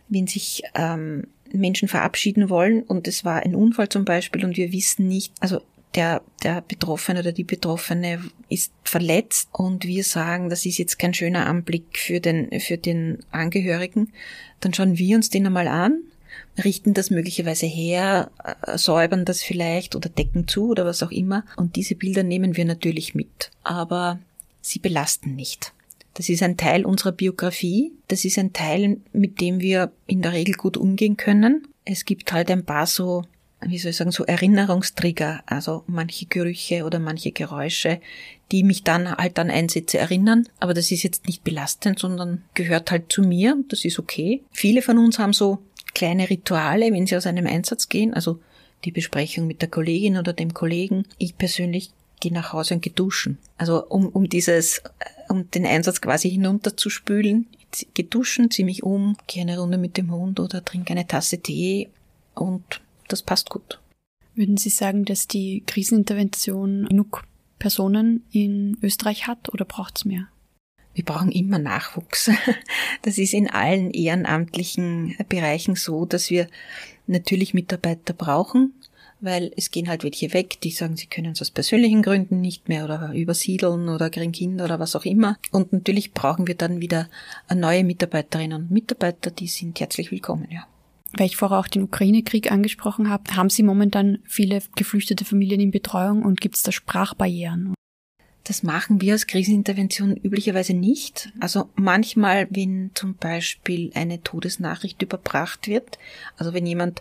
wenn 0.09 0.27
sich 0.27 0.65
ähm, 0.75 1.29
Menschen 1.53 1.87
verabschieden 1.87 2.51
wollen 2.51 2.83
und 2.83 3.07
es 3.07 3.25
war 3.25 3.43
ein 3.43 3.55
Unfall 3.55 3.89
zum 3.89 4.05
Beispiel 4.05 4.45
und 4.45 4.57
wir 4.57 4.73
wissen 4.73 5.07
nicht, 5.07 5.33
also 5.39 5.61
der, 5.95 6.23
der 6.43 6.61
Betroffene 6.61 7.21
oder 7.21 7.33
die 7.33 7.45
Betroffene 7.45 8.21
ist 8.49 8.73
verletzt 8.83 9.49
und 9.53 9.85
wir 9.85 10.05
sagen, 10.05 10.49
das 10.49 10.67
ist 10.67 10.79
jetzt 10.79 10.99
kein 10.99 11.15
schöner 11.15 11.47
Anblick 11.47 11.99
für 11.99 12.21
den, 12.21 12.61
für 12.61 12.79
den 12.79 13.19
Angehörigen, 13.31 14.13
dann 14.61 14.75
schauen 14.75 14.99
wir 14.99 15.17
uns 15.17 15.31
den 15.31 15.47
einmal 15.47 15.69
an, 15.69 16.01
richten 16.63 16.95
das 16.95 17.11
möglicherweise 17.11 17.67
her, 17.67 18.31
äh, 18.43 18.77
säubern 18.77 19.25
das 19.25 19.43
vielleicht 19.43 19.95
oder 19.95 20.09
decken 20.09 20.49
zu 20.49 20.71
oder 20.71 20.85
was 20.85 21.03
auch 21.03 21.11
immer 21.11 21.45
und 21.57 21.77
diese 21.77 21.95
Bilder 21.95 22.23
nehmen 22.23 22.57
wir 22.57 22.65
natürlich 22.65 23.15
mit, 23.15 23.51
aber 23.63 24.19
sie 24.61 24.79
belasten 24.79 25.35
nicht. 25.35 25.73
Das 26.15 26.29
ist 26.29 26.45
ein 26.45 26.57
Teil 26.57 26.87
unserer 26.87 27.11
Biografie. 27.11 27.93
Das 28.07 28.25
ist 28.25 28.39
ein 28.39 28.53
Teil, 28.53 28.99
mit 29.13 29.41
dem 29.41 29.61
wir 29.61 29.91
in 30.07 30.23
der 30.23 30.33
Regel 30.33 30.55
gut 30.55 30.77
umgehen 30.77 31.17
können. 31.17 31.67
Es 31.85 32.05
gibt 32.05 32.33
halt 32.33 32.53
ein 32.53 32.65
paar 32.65 32.87
so 32.87 33.25
wie 33.67 33.79
soll 33.79 33.91
ich 33.91 33.97
sagen, 33.97 34.11
so 34.11 34.25
Erinnerungstrigger, 34.25 35.43
also 35.47 35.85
manche 35.87 36.27
Gerüche 36.27 36.85
oder 36.85 36.99
manche 36.99 37.33
Geräusche, 37.33 38.01
die 38.53 38.63
mich 38.63 38.85
dann 38.85 39.11
halt 39.17 39.39
an 39.39 39.51
Einsätze 39.51 39.99
erinnern. 39.99 40.49
Aber 40.61 40.75
das 40.75 40.91
ist 40.91 41.03
jetzt 41.03 41.27
nicht 41.27 41.45
belastend, 41.45 41.99
sondern 41.99 42.43
gehört 42.55 42.91
halt 42.91 43.13
zu 43.13 43.23
mir. 43.23 43.57
Das 43.69 43.85
ist 43.85 43.99
okay. 43.99 44.43
Viele 44.53 44.83
von 44.83 44.99
uns 44.99 45.19
haben 45.19 45.33
so 45.33 45.59
kleine 45.95 46.29
Rituale, 46.29 46.93
wenn 46.93 47.07
sie 47.07 47.17
aus 47.17 47.27
einem 47.27 47.47
Einsatz 47.47 47.89
gehen, 47.89 48.15
also 48.15 48.41
die 48.85 48.93
Besprechung 48.93 49.47
mit 49.47 49.63
der 49.63 49.71
Kollegin 49.71 50.17
oder 50.19 50.33
dem 50.33 50.53
Kollegen. 50.53 51.07
Ich 51.19 51.39
persönlich 51.39 51.91
gehe 52.21 52.33
nach 52.33 52.53
Hause 52.53 52.75
und 52.75 52.81
gehe 52.83 52.93
duschen. 52.93 53.39
Also 53.57 53.87
um, 53.87 54.09
um 54.09 54.29
dieses, 54.29 54.83
um 55.29 55.51
den 55.51 55.67
Einsatz 55.67 56.01
quasi 56.01 56.31
hinunterzuspülen. 56.31 57.47
Ich 57.73 57.89
gehe 57.95 58.05
duschen, 58.05 58.51
ziehe 58.51 58.67
mich 58.67 58.83
um, 58.83 59.17
gehe 59.27 59.43
eine 59.43 59.59
Runde 59.59 59.79
mit 59.79 59.97
dem 59.97 60.13
Hund 60.13 60.39
oder 60.39 60.65
trinke 60.65 60.93
eine 60.93 61.07
Tasse 61.07 61.39
Tee 61.39 61.89
und 62.35 62.81
das 63.09 63.23
passt 63.23 63.51
gut. 63.51 63.81
Würden 64.35 64.57
Sie 64.57 64.71
sagen, 64.71 65.05
dass 65.05 65.29
die 65.29 65.63
Krisenintervention 65.67 66.87
genug 66.87 67.25
Personen 67.59 68.25
in 68.33 68.77
Österreich 68.83 69.27
hat 69.27 69.53
oder 69.53 69.65
braucht 69.65 69.99
es 69.99 70.05
mehr? 70.05 70.29
Wir 70.95 71.05
brauchen 71.05 71.33
immer 71.33 71.59
Nachwuchs. 71.59 72.31
Das 73.03 73.19
ist 73.19 73.35
in 73.35 73.51
allen 73.51 73.91
ehrenamtlichen 73.91 75.15
Bereichen 75.29 75.77
so, 75.77 76.07
dass 76.07 76.31
wir 76.31 76.49
natürlich 77.07 77.53
Mitarbeiter 77.53 78.15
brauchen, 78.15 78.73
weil 79.21 79.53
es 79.57 79.71
gehen 79.71 79.89
halt 79.89 80.05
welche 80.05 80.33
weg, 80.33 80.59
die 80.63 80.71
sagen, 80.71 80.97
sie 80.97 81.07
können 81.07 81.33
es 81.33 81.43
aus 81.43 81.51
persönlichen 81.51 82.01
Gründen 82.01 82.41
nicht 82.41 82.71
mehr 82.71 82.85
oder 82.85 83.13
übersiedeln 83.13 83.91
oder 83.91 84.09
kriegen 84.09 84.33
Kinder 84.33 84.65
oder 84.65 84.81
was 84.81 84.97
auch 84.97 85.05
immer. 85.05 85.39
Und 85.51 85.75
natürlich 85.75 86.13
brauchen 86.13 86.47
wir 86.47 86.55
dann 86.55 86.81
wieder 86.81 87.11
neue 87.55 87.85
Mitarbeiterinnen 87.85 88.63
und 88.63 88.71
Mitarbeiter, 88.71 89.31
die 89.31 89.49
sind 89.49 89.79
herzlich 89.81 90.11
willkommen, 90.11 90.49
ja. 90.51 90.67
Weil 91.17 91.27
ich 91.27 91.37
vorher 91.37 91.59
auch 91.59 91.69
den 91.69 91.83
Ukraine-Krieg 91.83 92.51
angesprochen 92.51 93.09
habe, 93.09 93.37
haben 93.37 93.51
Sie 93.51 93.63
momentan 93.63 94.19
viele 94.25 94.61
geflüchtete 94.77 95.25
Familien 95.25 95.61
in 95.61 95.71
Betreuung 95.71 96.23
und 96.23 96.41
gibt 96.41 96.57
es 96.57 96.63
da 96.63 96.73
Sprachbarrieren? 96.73 97.75
Das 98.45 98.63
machen 98.63 99.01
wir 99.01 99.15
als 99.15 99.27
Krisenintervention 99.27 100.17
üblicherweise 100.17 100.75
nicht. 100.75 101.33
Also 101.41 101.71
manchmal, 101.77 102.47
wenn 102.51 102.91
zum 102.93 103.17
Beispiel 103.17 103.91
eine 103.95 104.23
Todesnachricht 104.23 105.01
überbracht 105.01 105.67
wird, 105.67 105.99
also 106.37 106.53
wenn 106.53 106.67
jemand, 106.67 107.01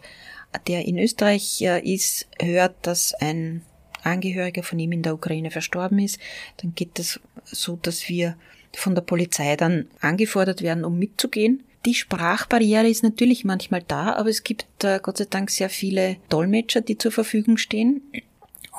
der 0.67 0.86
in 0.86 0.97
Österreich 0.97 1.62
äh, 1.62 1.82
ist, 1.82 2.28
hört, 2.41 2.76
dass 2.88 3.13
ein 3.15 3.62
Angehöriger 4.04 4.63
von 4.63 4.80
ihm 4.80 4.93
in 4.93 5.02
der 5.02 5.15
Ukraine 5.15 5.52
verstorben 5.52 5.99
ist, 5.99 6.17
dann 6.58 6.76
geht 6.76 6.97
es 6.97 7.19
das 7.43 7.60
so, 7.60 7.78
dass 7.82 8.08
wir 8.08 8.38
von 8.73 8.95
der 8.95 9.02
Polizei 9.02 9.56
dann 9.56 9.88
angefordert 9.99 10.62
werden, 10.62 10.86
um 10.86 10.97
mitzugehen. 10.97 11.63
Die 11.86 11.93
Sprachbarriere 11.93 12.88
ist 12.88 13.04
natürlich 13.04 13.43
manchmal 13.43 13.84
da, 13.84 14.13
aber 14.13 14.30
es 14.30 14.43
gibt 14.43 14.84
äh, 14.84 15.00
Gott 15.04 15.17
sei 15.17 15.26
Dank 15.30 15.50
sehr 15.50 15.69
viele 15.69 16.17
Dolmetscher, 16.30 16.82
die 16.82 16.98
zur 16.98 17.12
Verfügung 17.12 17.58
stehen. 17.58 18.02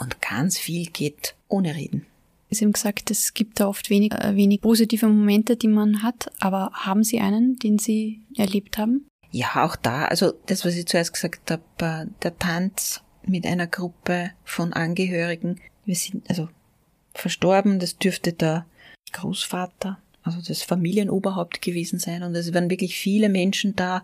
Und 0.01 0.23
ganz 0.23 0.59
viel 0.59 0.87
geht 0.87 1.35
ohne 1.49 1.75
Reden. 1.75 2.07
Sie 2.51 2.65
haben 2.65 2.73
gesagt, 2.73 3.11
es 3.11 3.35
gibt 3.35 3.61
da 3.61 3.67
oft 3.67 3.91
wenig, 3.91 4.13
äh, 4.13 4.35
wenig 4.37 4.61
positive 4.61 5.07
Momente, 5.07 5.57
die 5.57 5.69
man 5.69 6.03
hat, 6.03 6.31
aber 6.41 6.71
haben 6.73 7.05
Sie 7.05 7.21
einen, 7.21 7.59
den 7.59 7.79
Sie 7.79 8.21
erlebt 8.37 8.79
haben? 8.79 9.07
Ja, 9.31 9.65
auch 9.65 9.77
da. 9.77 10.07
Also 10.07 10.33
das, 10.47 10.65
was 10.65 10.75
ich 10.75 10.87
zuerst 10.87 11.13
gesagt 11.13 11.51
habe, 11.51 11.63
äh, 11.79 12.07
der 12.23 12.39
Tanz 12.39 13.03
mit 13.27 13.47
einer 13.47 13.67
Gruppe 13.67 14.31
von 14.45 14.73
Angehörigen. 14.73 15.61
Wir 15.85 15.97
sind 15.97 16.29
also 16.31 16.49
verstorben, 17.15 17.79
das 17.79 17.99
dürfte 17.99 18.33
der 18.33 18.67
Großvater, 19.13 19.99
also 20.25 20.41
das 20.47 20.63
Familienoberhaupt 20.63 21.63
gewesen 21.63 21.99
sein. 21.99 22.23
Und 22.23 22.35
es 22.35 22.53
waren 22.55 22.71
wirklich 22.71 22.97
viele 22.97 23.29
Menschen 23.29 23.77
da. 23.77 24.03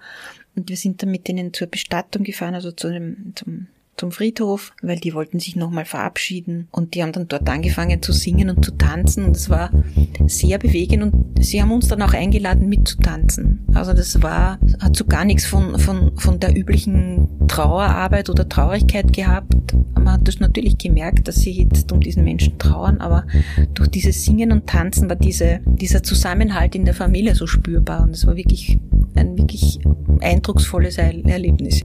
Und 0.55 0.69
wir 0.69 0.77
sind 0.77 1.03
dann 1.03 1.11
mit 1.11 1.27
denen 1.27 1.53
zur 1.53 1.67
Bestattung 1.67 2.23
gefahren, 2.23 2.55
also 2.55 2.71
zu 2.71 2.91
dem, 2.91 3.33
zum 3.35 3.67
zum 4.01 4.13
Friedhof, 4.13 4.73
weil 4.81 4.99
die 4.99 5.13
wollten 5.13 5.41
sich 5.41 5.57
nochmal 5.57 5.85
verabschieden 5.85 6.69
und 6.71 6.95
die 6.95 7.03
haben 7.03 7.13
dann 7.13 7.29
dort 7.29 7.47
angefangen 7.51 8.01
zu 8.01 8.13
singen 8.13 8.49
und 8.49 8.65
zu 8.65 8.71
tanzen 8.71 9.27
und 9.27 9.37
es 9.37 9.51
war 9.51 9.71
sehr 10.27 10.57
bewegend 10.57 11.03
und 11.03 11.45
sie 11.45 11.61
haben 11.61 11.71
uns 11.71 11.89
dann 11.89 12.01
auch 12.01 12.15
eingeladen 12.15 12.67
mitzutanzen. 12.67 13.61
Also 13.75 13.93
das 13.93 14.23
war, 14.23 14.59
hat 14.81 14.97
so 14.97 15.05
gar 15.05 15.27
nichts 15.27 15.45
von, 15.45 15.79
von, 15.79 16.17
von 16.17 16.41
der 16.41 16.57
üblichen 16.57 17.29
Trauerarbeit 17.47 18.31
oder 18.31 18.49
Traurigkeit 18.49 19.13
gehabt. 19.13 19.53
Man 19.95 20.13
hat 20.13 20.27
das 20.27 20.41
natürlich 20.41 20.79
gemerkt, 20.79 21.29
dass 21.29 21.37
sie 21.37 21.53
jetzt 21.53 21.93
um 21.93 22.01
diesen 22.01 22.25
Menschen 22.25 22.57
trauern, 22.57 23.03
aber 23.03 23.27
durch 23.75 23.91
dieses 23.91 24.25
Singen 24.25 24.51
und 24.51 24.67
Tanzen 24.67 25.11
war 25.11 25.17
diese, 25.17 25.61
dieser 25.67 26.03
Zusammenhalt 26.03 26.75
in 26.75 26.87
der 26.87 26.95
Familie 26.95 27.35
so 27.35 27.47
spürbar 27.47 28.05
und 28.05 28.13
es 28.13 28.27
war 28.27 28.35
wirklich 28.35 28.79
ein 29.15 29.37
wirklich 29.37 29.79
eindrucksvolles 30.23 30.97
Erlebnis. 30.97 31.83